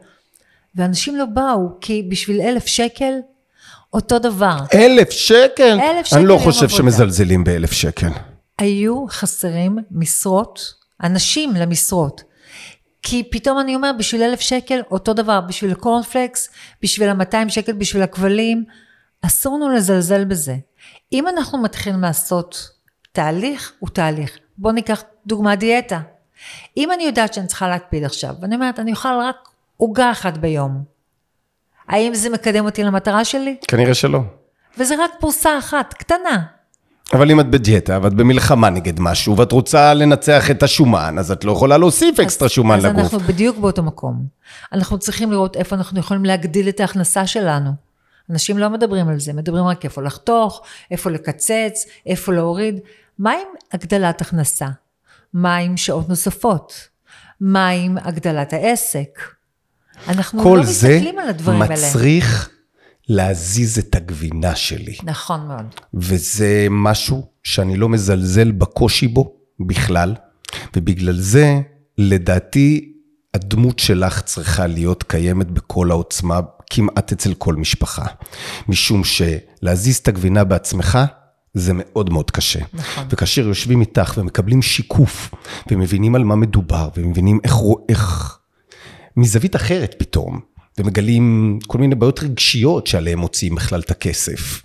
ואנשים 0.75 1.17
לא 1.17 1.25
באו, 1.25 1.69
כי 1.81 2.07
בשביל 2.11 2.41
אלף 2.41 2.67
שקל, 2.67 3.13
אותו 3.93 4.19
דבר. 4.19 4.57
אלף 4.75 5.11
שקל? 5.11 5.79
אלף 5.81 6.07
שקל 6.07 6.17
אני 6.17 6.27
לא 6.27 6.39
חושב 6.39 6.65
עבודה. 6.65 6.77
שמזלזלים 6.77 7.45
באלף 7.45 7.73
שקל. 7.73 8.09
היו 8.59 9.07
חסרים 9.09 9.79
משרות, 9.91 10.75
אנשים 11.03 11.55
למשרות. 11.55 12.23
כי 13.03 13.29
פתאום 13.31 13.61
אני 13.61 13.75
אומר, 13.75 13.91
בשביל 13.99 14.23
אלף 14.23 14.41
שקל, 14.41 14.81
אותו 14.91 15.15
דבר, 15.15 15.41
בשביל 15.41 15.73
הקורנפלקס, 15.73 16.49
בשביל 16.83 17.09
המאתיים 17.09 17.49
שקל, 17.49 17.73
בשביל 17.73 18.03
הכבלים, 18.03 18.65
אסור 19.23 19.57
לנו 19.57 19.69
לזלזל 19.69 20.25
בזה. 20.25 20.57
אם 21.13 21.29
אנחנו 21.29 21.63
מתחילים 21.63 22.01
לעשות 22.01 22.82
תהליך, 23.13 23.73
הוא 23.79 23.89
תהליך. 23.89 24.39
בואו 24.59 24.75
ניקח 24.75 25.03
דוגמה 25.27 25.57
דיאטה. 25.57 26.01
אם 26.77 26.93
אני 26.93 27.03
יודעת 27.03 27.35
שאני 27.35 27.47
צריכה 27.47 27.69
להקפיד 27.69 28.05
עכשיו, 28.05 28.35
ואני 28.43 28.55
אומרת, 28.55 28.79
אני 28.79 28.91
אוכל 28.91 29.09
רק 29.23 29.37
עוגה 29.77 30.11
אחת 30.11 30.39
ביום, 30.39 30.85
האם 31.89 32.15
זה 32.15 32.31
מקדם 32.31 32.65
אותי 32.65 32.83
למטרה 32.83 33.25
שלי? 33.25 33.57
כנראה 33.69 33.95
שלא. 33.95 34.21
וזה 34.79 34.95
רק 35.05 35.11
פרוסה 35.21 35.59
אחת, 35.59 35.95
קטנה. 35.95 36.43
אבל 37.13 37.31
אם 37.31 37.41
את 37.41 37.51
בדיאטה 37.51 37.99
ואת 38.03 38.15
במלחמה 38.15 38.71
נגד 38.71 39.01
משהו 39.01 39.37
ואת 39.37 39.53
רוצה 39.53 39.95
לנצח 39.95 40.51
את 40.51 40.63
השומן, 40.63 41.19
אז 41.19 41.31
את 41.31 41.45
לא 41.45 41.53
יכולה 41.53 41.79
להוסיף 41.79 42.21
אקסטרה 42.21 42.49
שומן 42.49 42.77
אז 42.77 42.85
לגוף. 42.85 43.01
אנחנו 43.01 43.21
בדיוק 43.21 43.59
באותו 43.59 43.83
מקום. 43.83 44.27
אנחנו 44.73 44.99
צריכים 44.99 45.33
לראות 45.33 45.57
איפה 45.57 45.77
אנחנו 45.77 46.01
יכולים 46.01 46.25
להגדיל 46.25 46.69
את 46.69 46.81
ההכנסה 46.81 47.27
שלנו. 47.27 47.71
אנשים 48.31 48.59
לא 48.59 48.71
מדברים 48.71 49.09
על 49.09 49.21
זה, 49.21 49.33
מדברים 49.33 49.65
רק 49.65 49.85
איפה 49.85 50.03
לחתוך, 50.03 50.63
איפה 50.91 51.11
לקצץ, 51.11 51.87
איפה 52.07 52.33
להוריד. 52.33 52.81
מה 53.23 53.33
עם 53.33 53.49
הגדלת 53.73 54.21
הכנסה? 54.21 54.69
מה 55.33 55.57
עם 55.57 55.77
שעות 55.77 56.09
נוספות? 56.09 56.89
מה 57.41 57.69
עם 57.69 57.99
הגדלת 57.99 58.53
העסק? 58.53 59.19
אנחנו 60.09 60.43
כל 60.43 60.57
לא 60.59 60.65
זה 60.65 60.89
מסתכלים 60.89 61.19
על 61.19 61.29
הדברים 61.29 61.63
האלה. 61.63 61.75
מצריך 61.75 62.51
להזיז 63.09 63.79
את 63.79 63.95
הגבינה 63.95 64.55
שלי. 64.55 64.97
נכון 65.05 65.47
מאוד. 65.47 65.75
וזה 65.95 66.67
משהו 66.71 67.27
שאני 67.43 67.77
לא 67.77 67.89
מזלזל 67.89 68.51
בקושי 68.51 69.09
בו 69.09 69.37
בכלל, 69.61 70.15
ובגלל 70.77 71.21
זה, 71.21 71.61
לדעתי, 71.99 72.93
הדמות 73.35 73.79
שלך 73.79 74.21
צריכה 74.21 74.67
להיות 74.67 75.03
קיימת 75.03 75.51
בכל 75.51 75.91
העוצמה, 75.91 76.41
כמעט 76.71 77.13
אצל 77.13 77.35
כל 77.35 77.55
משפחה. 77.55 78.07
משום 78.69 79.03
שלהזיז 79.05 79.97
את 79.97 80.09
הגבינה 80.09 80.45
בעצמך, 80.45 80.99
זה 81.55 81.73
מאוד 81.75 82.11
מאוד 82.11 82.31
קשה. 82.31 82.61
נכון. 82.73 83.05
וכאשר 83.11 83.49
יושבים 83.49 83.81
איתך 83.81 84.15
ומקבלים 84.19 84.63
שיקוף, 84.63 85.31
ומבינים 85.71 86.15
על 86.15 86.25
מה 86.25 86.37
מדובר, 86.37 86.89
ומבינים 86.97 87.41
איך, 87.45 87.55
איך, 87.89 88.39
מזווית 89.17 89.57
אחרת 89.57 89.95
פתאום, 89.99 90.41
ומגלים 90.79 91.59
כל 91.67 91.79
מיני 91.79 91.95
בעיות 91.95 92.23
רגשיות 92.23 92.87
שעליהם 92.87 93.19
מוציאים 93.19 93.55
בכלל 93.55 93.81
את 93.81 93.91
הכסף. 93.91 94.63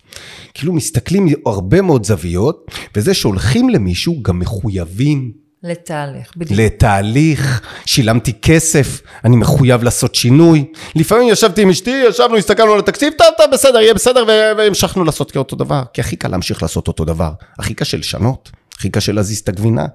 כאילו 0.54 0.74
מסתכלים 0.74 1.28
הרבה 1.46 1.82
מאוד 1.82 2.06
זוויות, 2.06 2.72
וזה 2.96 3.14
שהולכים 3.14 3.70
למישהו 3.70 4.24
גם 4.24 4.40
מחויבים 4.40 5.47
לתהליך, 5.68 6.32
בדיוק. 6.38 6.60
לתהליך, 6.60 7.62
שילמתי 7.86 8.34
כסף, 8.42 9.02
אני 9.26 9.36
מחויב 9.36 9.84
לעשות 9.84 10.16
שינוי. 10.16 10.72
לפעמים 10.96 11.30
ישבתי 11.30 11.62
עם 11.62 11.70
אשתי, 11.70 12.04
ישבנו, 12.10 12.38
הסתכלנו 12.38 12.74
על 12.74 12.80
התקציב, 12.80 13.14
טוב, 13.18 13.28
טוב, 13.38 13.46
בסדר, 13.52 13.80
יהיה 13.80 13.94
בסדר, 13.94 14.24
והמשכנו 14.58 15.04
לעשות 15.04 15.32
כאותו 15.32 15.56
דבר. 15.56 15.84
כי 15.94 16.02
הכי 16.02 16.16
קל 16.16 16.28
להמשיך 16.28 16.62
לעשות 16.62 16.88
אותו 16.88 17.06
דבר. 17.06 17.32
הכי 17.60 17.74
קשה 17.74 17.98
לשנות, 17.98 18.52
הכי 18.78 18.90
קשה 18.90 19.12
להזיז 19.12 19.40
את 19.40 19.50
הגבינה. 19.50 19.86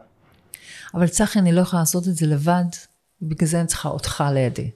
אבל 0.95 1.09
צחי, 1.09 1.39
אני 1.39 1.53
לא 1.53 1.61
יכולה 1.61 1.83
לעשות 1.83 2.09
את 2.09 2.17
זה 2.17 2.27
לבד, 2.27 2.65
ובגלל 3.23 3.49
זה 3.49 3.59
אני 3.59 3.67
צריכה 3.67 3.89
אותך 3.89 4.25
לידי. 4.35 4.71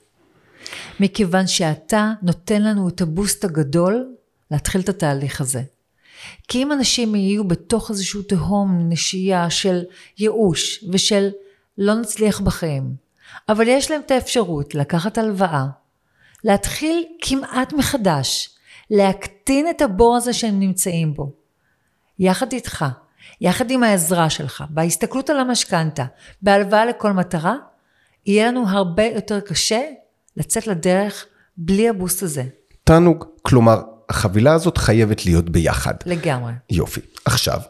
מכיוון 1.00 1.46
שאתה 1.46 2.12
נותן 2.22 2.62
לנו 2.62 2.88
את 2.88 3.00
הבוסט 3.00 3.44
הגדול 3.44 4.06
להתחיל 4.50 4.80
את 4.80 4.88
התהליך 4.88 5.40
הזה. 5.40 5.62
כי 6.48 6.62
אם 6.62 6.72
אנשים 6.72 7.14
יהיו 7.14 7.48
בתוך 7.48 7.90
איזשהו 7.90 8.22
תהום 8.22 8.80
נשייה 8.88 9.50
של 9.50 9.82
ייאוש 10.18 10.84
ושל 10.92 11.30
לא 11.78 11.94
נצליח 11.94 12.40
בחיים, 12.40 12.94
אבל 13.48 13.68
יש 13.68 13.90
להם 13.90 14.00
את 14.06 14.10
האפשרות 14.10 14.74
לקחת 14.74 15.18
הלוואה, 15.18 15.66
להתחיל 16.44 17.04
כמעט 17.22 17.72
מחדש, 17.72 18.50
להקטין 18.90 19.70
את 19.70 19.82
הבור 19.82 20.16
הזה 20.16 20.32
שהם 20.32 20.60
נמצאים 20.60 21.14
בו, 21.14 21.32
יחד 22.18 22.52
איתך, 22.52 22.84
יחד 23.40 23.70
עם 23.70 23.82
העזרה 23.82 24.30
שלך, 24.30 24.64
בהסתכלות 24.70 25.30
על 25.30 25.40
המשכנתה, 25.40 26.04
בהלוואה 26.42 26.86
לכל 26.86 27.12
מטרה, 27.12 27.54
יהיה 28.26 28.46
לנו 28.48 28.68
הרבה 28.68 29.04
יותר 29.04 29.40
קשה 29.40 29.80
לצאת 30.36 30.66
לדרך 30.66 31.26
בלי 31.56 31.88
הבוסט 31.88 32.22
הזה. 32.22 32.44
תענוג, 32.84 33.24
כלומר, 33.42 33.82
החבילה 34.08 34.52
הזאת 34.52 34.78
חייבת 34.78 35.26
להיות 35.26 35.50
ביחד. 35.50 35.94
לגמרי. 36.06 36.52
יופי. 36.70 37.00
עכשיו, 37.24 37.60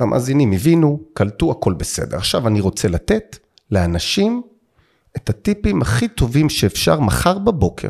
המאזינים 0.00 0.52
הבינו, 0.52 1.00
קלטו, 1.14 1.50
הכל 1.50 1.72
בסדר. 1.72 2.16
עכשיו 2.16 2.48
אני 2.48 2.60
רוצה 2.60 2.88
לתת 2.88 3.38
לאנשים 3.70 4.42
את 5.16 5.30
הטיפים 5.30 5.82
הכי 5.82 6.08
טובים 6.08 6.50
שאפשר 6.50 7.00
מחר 7.00 7.38
בבוקר 7.38 7.88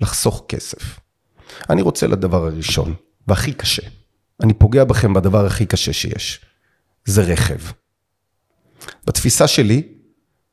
לחסוך 0.00 0.44
כסף. 0.48 1.00
אני 1.70 1.82
רוצה 1.82 2.06
לדבר 2.06 2.46
הראשון, 2.46 2.94
והכי 3.28 3.52
קשה. 3.52 3.82
אני 4.42 4.54
פוגע 4.54 4.84
בכם 4.84 5.14
בדבר 5.14 5.46
הכי 5.46 5.66
קשה 5.66 5.92
שיש. 5.92 6.40
זה 7.04 7.22
רכב. 7.22 7.58
בתפיסה 9.06 9.46
שלי, 9.46 9.82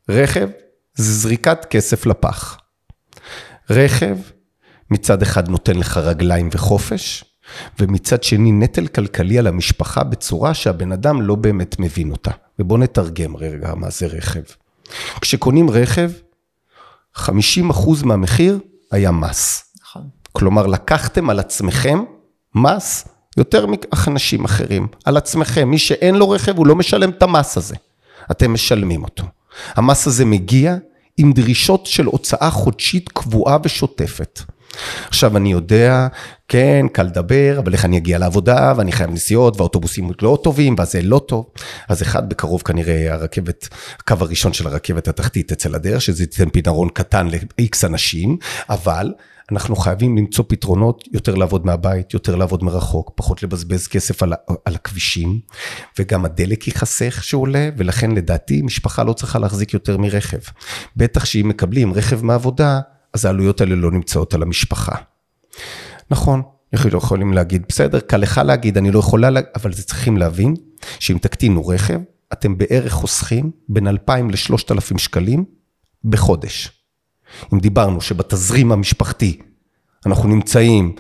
רכב 0.10 0.50
זה 0.96 1.14
זריקת 1.14 1.66
כסף 1.70 2.06
לפח. 2.06 2.58
רכב 3.70 4.18
מצד 4.92 5.22
אחד 5.22 5.50
נותן 5.50 5.76
לך 5.76 5.98
רגליים 5.98 6.50
וחופש, 6.52 7.24
ומצד 7.80 8.24
שני 8.24 8.52
נטל 8.52 8.88
כלכלי 8.88 9.40
על 9.40 9.48
המשפחה 9.48 10.04
בצורה 10.04 10.54
שהבן 10.54 10.92
אדם 10.92 11.22
לא 11.22 11.36
באמת 11.36 11.80
מבין 11.80 12.12
אותה. 12.12 12.32
ובואו 12.60 12.80
נתרגם 12.80 13.38
רגע 13.38 13.76
מה 13.76 13.90
זה 13.90 14.08
רכב. 14.08 14.42
כשקונים 15.22 15.70
רכב, 15.70 16.12
50% 17.18 17.22
מהמחיר 18.04 18.60
היה 18.92 19.12
מס. 19.12 19.74
נכון. 19.82 20.04
כלומר, 20.32 20.68
לקחתם 20.68 21.30
על 21.30 21.40
עצמכם 21.40 22.04
מס 22.56 23.08
יותר 23.38 23.66
מאנשים 23.66 24.46
אחרים. 24.46 24.88
על 25.06 25.18
עצמכם. 25.18 25.70
מי 25.70 25.78
שאין 25.78 26.16
לו 26.16 26.30
רכב, 26.30 26.58
הוא 26.58 26.68
לא 26.68 26.76
משלם 26.76 27.10
את 27.10 27.24
המס 27.24 27.58
הזה. 27.58 27.76
אתם 28.32 28.54
משלמים 28.54 29.04
אותו. 29.04 29.24
המס 29.76 30.08
הזה 30.08 30.26
מגיע 30.26 30.76
עם 31.18 31.34
דרישות 31.34 31.86
של 31.86 32.06
הוצאה 32.06 32.50
חודשית 32.52 33.10
קבועה 33.10 33.58
ושוטפת. 33.64 34.42
עכשיו 35.08 35.38
אני 35.38 35.52
יודע, 35.52 36.08
כן, 36.48 36.86
קל 36.92 37.04
לדבר, 37.04 37.56
אבל 37.60 37.74
איך 37.74 37.86
אני 37.86 37.98
אגיע 37.98 38.18
לעבודה, 38.18 38.74
ואני 38.78 38.92
חייב 38.92 39.12
נסיעות, 39.12 39.58
והאוטובוסים 39.58 40.12
לא 40.22 40.40
טובים, 40.44 40.76
ואז 40.78 40.92
זה 40.92 41.02
לא 41.02 41.22
טוב. 41.28 41.46
אז 41.90 42.02
אחד, 42.02 42.30
בקרוב 42.30 42.62
כנראה 42.62 43.14
הרכבת, 43.14 43.68
הקו 44.00 44.16
הראשון 44.20 44.54
של 44.54 44.68
הרכבת 44.68 45.08
התחתית 45.08 45.52
אצל 45.52 45.76
הדרך, 45.76 46.02
שזה 46.02 46.24
ייתן 46.24 46.50
פתרון 46.54 46.90
קטן 46.90 47.28
ל-X 47.28 47.78
אנשים, 47.84 48.38
אבל 48.70 49.14
אנחנו 49.52 49.76
חייבים 49.76 50.18
למצוא 50.18 50.46
פתרונות, 50.48 51.04
יותר 51.14 51.36
לעבוד 51.36 51.66
מהבית, 51.66 52.14
יותר 52.14 52.36
לעבוד 52.36 52.64
מרחוק, 52.64 53.12
פחות 53.16 53.44
לבזבז 53.44 53.88
כסף 53.88 54.24
על, 54.24 54.34
על 54.66 54.76
הכבישים, 54.76 55.40
וגם 56.00 56.26
הדלק 56.26 56.68
ייחסך 56.68 57.24
שעולה, 57.24 57.70
ולכן 57.78 58.12
לדעתי 58.12 58.62
משפחה 58.62 59.04
לא 59.04 59.14
צריכה 59.14 59.40
להחזיק 59.40 59.74
יותר 59.74 59.98
מרכב. 59.98 60.40
בטח 60.96 61.26
שאם 61.26 61.48
מקבלים 61.48 61.94
רכב 61.94 62.26
מעבודה, 62.26 62.80
אז 63.16 63.26
העלויות 63.26 63.62
האלה 63.62 63.76
לא 63.76 63.92
נמצאות 63.92 64.34
על 64.34 64.44
המשפחה. 64.44 64.96
נכון, 66.12 66.42
אנחנו 66.74 66.90
יכולים 66.98 67.34
להגיד, 67.34 67.66
בסדר, 67.70 68.00
קל 68.00 68.18
לך 68.18 68.42
להגיד, 68.46 68.78
אני 68.78 68.92
לא 68.92 69.00
יכולה 69.00 69.30
להגיד, 69.30 69.50
אבל 69.56 69.74
זה 69.74 69.84
צריכים 69.84 70.18
להבין, 70.18 70.54
שאם 71.00 71.18
תקטינו 71.18 71.68
רכב, 71.68 72.00
אתם 72.34 72.58
בערך 72.58 72.94
חוסכים 72.94 73.52
בין 73.70 73.88
2,000 73.88 74.30
ל-3,000 74.30 74.98
שקלים 74.98 75.46
בחודש. 76.04 76.72
אם 77.54 77.60
דיברנו 77.60 78.02
שבתזרים 78.02 78.72
המשפחתי 78.72 79.42
אנחנו 80.06 80.30
נמצאים 80.30 80.96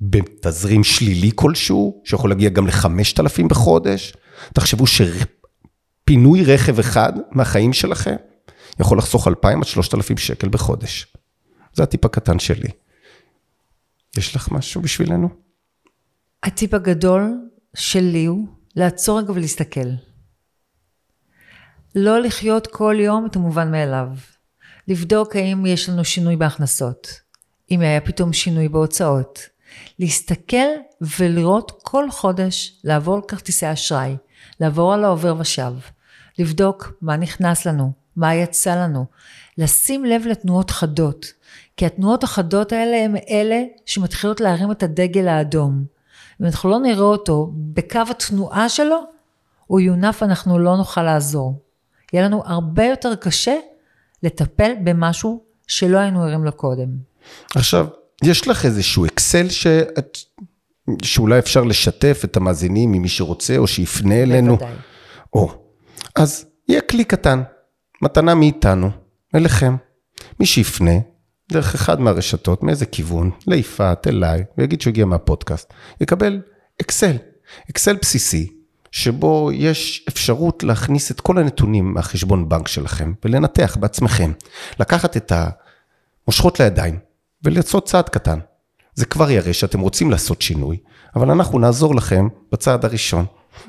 בתזרים 0.00 0.84
שלילי 0.84 1.30
כלשהו, 1.34 2.02
שיכול 2.04 2.30
להגיע 2.30 2.50
גם 2.50 2.66
ל-5,000 2.66 3.46
בחודש, 3.48 4.14
תחשבו 4.54 4.84
שפינוי 4.86 6.44
רכב 6.44 6.78
אחד 6.78 7.12
מהחיים 7.32 7.72
שלכם 7.72 8.16
יכול 8.80 8.98
לחסוך 8.98 9.28
2,000 9.28 9.58
עד 9.60 9.66
3,000 9.66 10.18
שקל 10.18 10.48
בחודש. 10.48 11.09
זה 11.72 11.82
הטיפ 11.82 12.04
הקטן 12.04 12.38
שלי. 12.38 12.68
יש 14.16 14.36
לך 14.36 14.52
משהו 14.52 14.82
בשבילנו? 14.82 15.28
הטיפ 16.42 16.74
הגדול 16.74 17.48
שלי 17.74 18.24
הוא 18.24 18.48
לעצור 18.76 19.18
רגע 19.18 19.32
ולהסתכל. 19.32 19.88
לא 21.94 22.20
לחיות 22.20 22.66
כל 22.66 22.96
יום 22.98 23.26
את 23.26 23.36
המובן 23.36 23.70
מאליו. 23.70 24.08
לבדוק 24.88 25.36
האם 25.36 25.66
יש 25.66 25.88
לנו 25.88 26.04
שינוי 26.04 26.36
בהכנסות, 26.36 27.20
אם 27.70 27.80
היה 27.80 28.00
פתאום 28.00 28.32
שינוי 28.32 28.68
בהוצאות. 28.68 29.48
להסתכל 29.98 30.66
ולראות 31.18 31.72
כל 31.82 32.10
חודש, 32.10 32.80
לעבור 32.84 33.14
על 33.14 33.22
כרטיסי 33.28 33.72
אשראי, 33.72 34.16
לעבור 34.60 34.94
על 34.94 35.04
העובר 35.04 35.34
ושב, 35.38 35.72
לבדוק 36.38 36.92
מה 37.02 37.16
נכנס 37.16 37.66
לנו, 37.66 37.92
מה 38.16 38.34
יצא 38.34 38.74
לנו, 38.74 39.06
לשים 39.58 40.04
לב 40.04 40.22
לתנועות 40.26 40.70
חדות, 40.70 41.32
כי 41.76 41.86
התנועות 41.86 42.24
החדות 42.24 42.72
האלה 42.72 42.96
הן 42.96 43.16
אלה 43.30 43.62
שמתחילות 43.86 44.40
להרים 44.40 44.70
את 44.70 44.82
הדגל 44.82 45.28
האדום. 45.28 45.84
אם 46.40 46.46
אנחנו 46.46 46.70
לא 46.70 46.78
נראה 46.78 47.04
אותו 47.04 47.50
בקו 47.54 48.00
התנועה 48.10 48.68
שלו, 48.68 49.00
הוא 49.66 49.80
יונף, 49.80 50.22
אנחנו 50.22 50.58
לא 50.58 50.76
נוכל 50.76 51.02
לעזור. 51.02 51.62
יהיה 52.12 52.24
לנו 52.24 52.42
הרבה 52.46 52.84
יותר 52.84 53.14
קשה 53.14 53.54
לטפל 54.22 54.72
במשהו 54.84 55.42
שלא 55.66 55.98
היינו 55.98 56.22
ערים 56.22 56.44
לו 56.44 56.52
קודם. 56.52 56.88
עכשיו, 57.54 57.86
יש 58.24 58.48
לך 58.48 58.64
איזשהו 58.64 59.06
אקסל 59.06 59.48
שאת, 59.48 60.18
שאולי 61.02 61.38
אפשר 61.38 61.64
לשתף 61.64 62.20
את 62.24 62.36
המאזינים 62.36 62.92
ממי 62.92 63.08
שרוצה, 63.08 63.56
או 63.56 63.66
שיפנה 63.66 64.22
אלינו? 64.22 64.56
בוודאי. 64.56 64.76
או, 65.32 65.52
אז 66.16 66.46
יהיה 66.68 66.80
כלי 66.80 67.04
קטן, 67.04 67.42
מתנה 68.02 68.34
מאיתנו, 68.34 68.90
אליכם. 69.34 69.76
מי 70.40 70.46
שיפנה, 70.46 70.92
דרך 71.52 71.74
אחד 71.74 72.00
מהרשתות, 72.00 72.62
מאיזה 72.62 72.86
כיוון, 72.86 73.30
ליפעת, 73.46 74.06
אליי, 74.06 74.44
ויגיד 74.58 74.80
שהוא 74.80 74.90
הגיע 74.90 75.04
מהפודקאסט, 75.04 75.72
יקבל 76.00 76.40
אקסל, 76.80 77.16
אקסל 77.70 77.96
בסיסי, 78.02 78.52
שבו 78.90 79.50
יש 79.52 80.06
אפשרות 80.08 80.62
להכניס 80.62 81.10
את 81.10 81.20
כל 81.20 81.38
הנתונים 81.38 81.94
מהחשבון 81.94 82.48
בנק 82.48 82.68
שלכם, 82.68 83.12
ולנתח 83.24 83.76
בעצמכם. 83.80 84.32
לקחת 84.80 85.16
את 85.16 85.32
המושכות 86.26 86.60
לידיים, 86.60 86.98
ולעשות 87.44 87.86
צעד 87.86 88.08
קטן. 88.08 88.38
זה 88.94 89.06
כבר 89.06 89.30
יראה 89.30 89.52
שאתם 89.52 89.80
רוצים 89.80 90.10
לעשות 90.10 90.42
שינוי, 90.42 90.76
אבל 91.16 91.30
אנחנו 91.30 91.58
נעזור 91.58 91.94
לכם 91.94 92.28
בצעד 92.52 92.84
הראשון. 92.84 93.24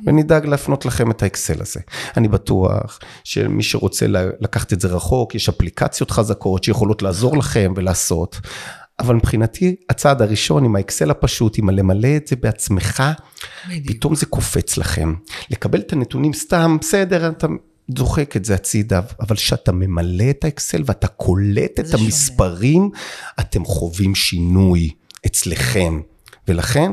ונדאג 0.06 0.45
להפנות 0.45 0.86
לכם 0.86 1.12
את 1.12 1.23
האקסל 1.23 1.62
הזה. 1.62 1.80
אני 2.17 2.27
בטוח 2.27 2.99
שמי 3.23 3.63
שרוצה 3.63 4.06
לקחת 4.39 4.73
את 4.73 4.82
זה 4.82 4.88
רחוק, 4.88 5.36
יש 5.36 5.49
אפליקציות 5.49 6.12
חזקות 6.12 6.63
שיכולות 6.63 7.01
לעזור 7.01 7.38
לכם 7.38 7.73
ולעשות. 7.75 8.39
אבל 8.99 9.15
מבחינתי, 9.15 9.75
הצעד 9.89 10.21
הראשון 10.21 10.65
עם 10.65 10.75
האקסל 10.75 11.12
הפשוט, 11.12 11.58
עם 11.58 11.69
הלמלא 11.69 12.17
את 12.17 12.27
זה 12.27 12.36
בעצמך, 12.36 13.04
בדיוק. 13.69 13.97
פתאום 13.97 14.15
זה 14.15 14.25
קופץ 14.25 14.77
לכם. 14.77 15.13
לקבל 15.49 15.80
את 15.80 15.93
הנתונים 15.93 16.34
סתם, 16.34 16.77
בסדר, 16.82 17.30
אתה, 17.30 17.47
דוחק 17.89 18.38
את 18.38 18.45
זה 18.45 18.56
הצידה, 18.56 19.01
אבל 19.19 19.36
כשאתה 19.36 19.71
ממלא 19.71 20.30
את 20.30 20.43
האקסל 20.43 20.84
ואתה 20.86 21.08
קולט 21.08 21.80
את 21.80 21.86
זה 21.86 21.91
שונה. 21.91 22.04
המספרים, 22.04 22.89
אתם 23.39 23.65
חווים 23.65 24.15
שינוי 24.15 24.89
אצלכם. 25.25 26.01
ולכן, 26.47 26.91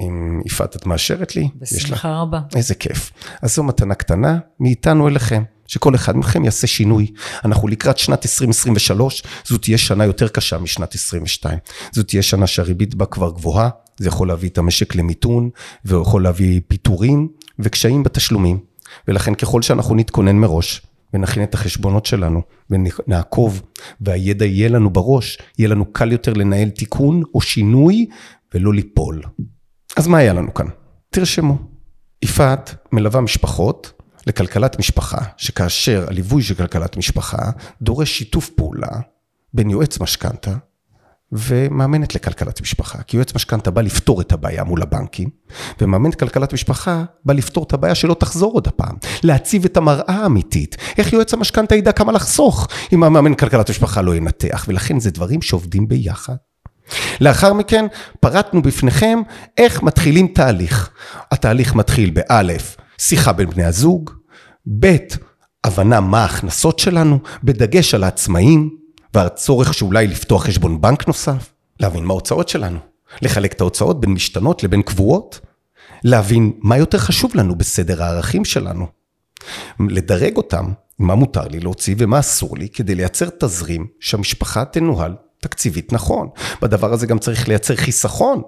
אם 0.00 0.40
יפעת 0.46 0.76
את 0.76 0.86
מאשרת 0.86 1.36
לי, 1.36 1.48
בשמחה 1.54 2.20
רבה. 2.20 2.40
איזה 2.56 2.74
כיף. 2.74 3.12
אז 3.42 3.54
זו 3.54 3.62
מתנה 3.62 3.94
קטנה 3.94 4.38
מאיתנו 4.60 5.08
אליכם, 5.08 5.42
שכל 5.66 5.94
אחד 5.94 6.16
מכם 6.16 6.44
יעשה 6.44 6.66
שינוי. 6.66 7.06
אנחנו 7.44 7.68
לקראת 7.68 7.98
שנת 7.98 8.26
2023, 8.26 9.22
זו 9.46 9.58
תהיה 9.58 9.78
שנה 9.78 10.04
יותר 10.04 10.28
קשה 10.28 10.58
משנת 10.58 10.94
22. 10.94 11.58
זו 11.92 12.02
תהיה 12.02 12.22
שנה 12.22 12.46
שהריבית 12.46 12.94
בה 12.94 13.06
כבר 13.06 13.30
גבוהה, 13.30 13.68
זה 13.96 14.08
יכול 14.08 14.28
להביא 14.28 14.48
את 14.48 14.58
המשק 14.58 14.94
למיתון, 14.94 15.50
ויכול 15.84 16.22
להביא 16.22 16.60
פיטורים 16.68 17.28
וקשיים 17.58 18.02
בתשלומים. 18.02 18.58
ולכן 19.08 19.34
ככל 19.34 19.62
שאנחנו 19.62 19.94
נתכונן 19.94 20.36
מראש, 20.36 20.82
ונכין 21.14 21.42
את 21.42 21.54
החשבונות 21.54 22.06
שלנו, 22.06 22.42
ונעקוב, 22.70 23.62
והידע 24.00 24.44
יהיה 24.44 24.68
לנו 24.68 24.90
בראש, 24.90 25.38
יהיה 25.58 25.68
לנו 25.68 25.92
קל 25.92 26.12
יותר 26.12 26.32
לנהל 26.32 26.70
תיקון 26.70 27.22
או 27.34 27.40
שינוי, 27.40 28.06
ולא 28.54 28.74
ליפול. 28.74 29.22
אז 29.96 30.06
מה 30.06 30.18
היה 30.18 30.32
לנו 30.32 30.54
כאן? 30.54 30.66
תרשמו. 31.10 31.58
יפעת 32.22 32.74
מלווה 32.92 33.20
משפחות 33.20 33.92
לכלכלת 34.26 34.78
משפחה, 34.78 35.18
שכאשר 35.36 36.04
הליווי 36.08 36.42
של 36.42 36.54
כלכלת 36.54 36.96
משפחה 36.96 37.50
דורש 37.82 38.18
שיתוף 38.18 38.50
פעולה 38.50 39.00
בין 39.54 39.70
יועץ 39.70 40.00
משכנתה 40.00 40.54
ומאמנת 41.32 42.14
לכלכלת 42.14 42.60
משפחה. 42.60 43.02
כי 43.02 43.16
יועץ 43.16 43.34
משכנתה 43.34 43.70
בא 43.70 43.82
לפתור 43.82 44.20
את 44.20 44.32
הבעיה 44.32 44.64
מול 44.64 44.82
הבנקים, 44.82 45.30
ומאמנת 45.80 46.14
כלכלת 46.14 46.52
משפחה 46.52 47.04
בא 47.24 47.32
לפתור 47.32 47.64
את 47.64 47.72
הבעיה 47.72 47.94
שלא 47.94 48.14
תחזור 48.14 48.52
עוד 48.52 48.66
הפעם. 48.66 48.96
להציב 49.22 49.64
את 49.64 49.76
המראה 49.76 50.14
האמיתית. 50.14 50.76
איך 50.98 51.12
יועץ 51.12 51.34
המשכנתה 51.34 51.74
ידע 51.74 51.92
כמה 51.92 52.12
לחסוך 52.12 52.68
אם 52.92 53.04
המאמן 53.04 53.34
כלכלת 53.34 53.70
משפחה 53.70 54.02
לא 54.02 54.16
ינתח, 54.16 54.64
ולכן 54.68 55.00
זה 55.00 55.10
דברים 55.10 55.42
שעובדים 55.42 55.88
ביחד. 55.88 56.36
לאחר 57.20 57.52
מכן 57.52 57.86
פרטנו 58.20 58.62
בפניכם 58.62 59.18
איך 59.58 59.82
מתחילים 59.82 60.26
תהליך. 60.26 60.90
התהליך 61.30 61.74
מתחיל 61.74 62.10
באלף, 62.10 62.76
שיחה 62.98 63.32
בין 63.32 63.50
בני 63.50 63.64
הזוג, 63.64 64.10
ב', 64.80 64.96
הבנה 65.64 66.00
מה 66.00 66.22
ההכנסות 66.22 66.78
שלנו, 66.78 67.18
בדגש 67.44 67.94
על 67.94 68.04
העצמאים, 68.04 68.70
והצורך 69.14 69.74
שאולי 69.74 70.06
לפתוח 70.06 70.44
חשבון 70.44 70.80
בנק 70.80 71.06
נוסף, 71.06 71.52
להבין 71.80 72.04
מה 72.04 72.12
ההוצאות 72.12 72.48
שלנו, 72.48 72.78
לחלק 73.22 73.52
את 73.52 73.60
ההוצאות 73.60 74.00
בין 74.00 74.10
משתנות 74.10 74.62
לבין 74.62 74.82
קבועות, 74.82 75.40
להבין 76.04 76.52
מה 76.62 76.76
יותר 76.76 76.98
חשוב 76.98 77.30
לנו 77.34 77.54
בסדר 77.54 78.02
הערכים 78.02 78.44
שלנו, 78.44 78.86
לדרג 79.88 80.36
אותם, 80.36 80.72
מה 80.98 81.14
מותר 81.14 81.48
לי 81.48 81.60
להוציא 81.60 81.94
ומה 81.98 82.18
אסור 82.18 82.58
לי, 82.58 82.68
כדי 82.68 82.94
לייצר 82.94 83.28
תזרים 83.40 83.86
שהמשפחה 84.00 84.64
תנוהל 84.64 85.14
תקציבית 85.40 85.92
נכון. 85.92 86.28
בדבר 86.62 86.92
הזה 86.92 87.06
גם 87.06 87.18
צריך 87.18 87.48
לייצר 87.48 87.76
חיסכון. 87.76 88.42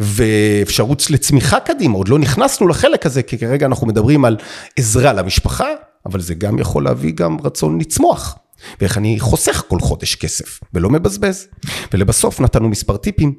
ואפשרות 0.00 1.10
לצמיחה 1.10 1.60
קדימה, 1.60 1.96
עוד 1.96 2.08
לא 2.08 2.18
נכנסנו 2.18 2.68
לחלק 2.68 3.06
הזה, 3.06 3.22
כי 3.22 3.38
כרגע 3.38 3.66
אנחנו 3.66 3.86
מדברים 3.86 4.24
על 4.24 4.36
עזרה 4.76 5.12
למשפחה, 5.12 5.68
אבל 6.06 6.20
זה 6.20 6.34
גם 6.34 6.58
יכול 6.58 6.84
להביא 6.84 7.12
גם 7.12 7.36
רצון 7.44 7.80
לצמוח. 7.80 8.38
ואיך 8.80 8.98
אני 8.98 9.20
חוסך 9.20 9.64
כל 9.68 9.80
חודש 9.80 10.14
כסף, 10.14 10.60
ולא 10.74 10.90
מבזבז. 10.90 11.48
ולבסוף 11.92 12.40
נתנו 12.40 12.68
מספר 12.68 12.96
טיפים, 12.96 13.34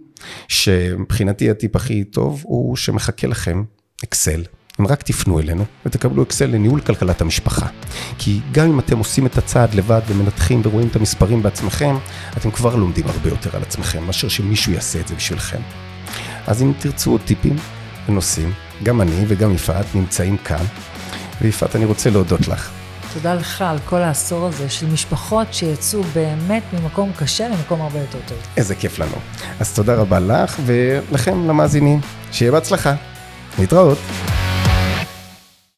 שמבחינתי 0.47 1.49
הטיפ 1.49 1.75
הכי 1.75 2.03
טוב 2.03 2.41
הוא 2.43 2.75
שמחכה 2.75 3.27
לכם 3.27 3.63
אקסל. 4.03 4.43
אם 4.79 4.87
רק 4.87 5.01
תפנו 5.03 5.39
אלינו 5.39 5.65
ותקבלו 5.85 6.23
אקסל 6.23 6.45
לניהול 6.45 6.81
כלכלת 6.81 7.21
המשפחה. 7.21 7.65
כי 8.17 8.39
גם 8.51 8.65
אם 8.65 8.79
אתם 8.79 8.97
עושים 8.97 9.25
את 9.25 9.37
הצעד 9.37 9.73
לבד 9.73 10.01
ומנתחים 10.07 10.61
ורואים 10.65 10.87
את 10.87 10.95
המספרים 10.95 11.43
בעצמכם, 11.43 11.97
אתם 12.37 12.51
כבר 12.51 12.75
לומדים 12.75 13.05
הרבה 13.07 13.29
יותר 13.29 13.55
על 13.55 13.61
עצמכם, 13.61 14.03
מאשר 14.03 14.27
שמישהו 14.27 14.71
יעשה 14.71 14.99
את 14.99 15.07
זה 15.07 15.15
בשבילכם. 15.15 15.59
אז 16.47 16.61
אם 16.61 16.71
תרצו 16.79 17.11
עוד 17.11 17.21
טיפים 17.21 17.55
ונושאים, 18.09 18.53
גם 18.83 19.01
אני 19.01 19.25
וגם 19.27 19.53
יפעת 19.53 19.85
נמצאים 19.95 20.37
כאן. 20.37 20.65
ויפעת, 21.41 21.75
אני 21.75 21.85
רוצה 21.85 22.09
להודות 22.09 22.47
לך. 22.47 22.71
תודה 23.13 23.33
לך 23.33 23.61
על 23.61 23.77
כל 23.85 24.01
העשור 24.01 24.47
הזה 24.47 24.69
של 24.69 24.85
משפחות 24.85 25.53
שיצאו 25.53 26.03
באמת 26.03 26.63
ממקום 26.73 27.11
קשה 27.17 27.47
למקום 27.47 27.81
הרבה 27.81 27.99
יותר 27.99 28.19
טוב. 28.27 28.37
איזה 28.57 28.75
כיף 28.75 28.99
לנו. 28.99 29.15
אז 29.59 29.73
תודה 29.73 29.95
רבה 29.95 30.19
לך 30.19 30.59
ולכם, 30.65 31.47
למאזינים. 31.47 31.99
שיהיה 32.31 32.51
בהצלחה. 32.51 32.93
להתראות. 33.59 33.97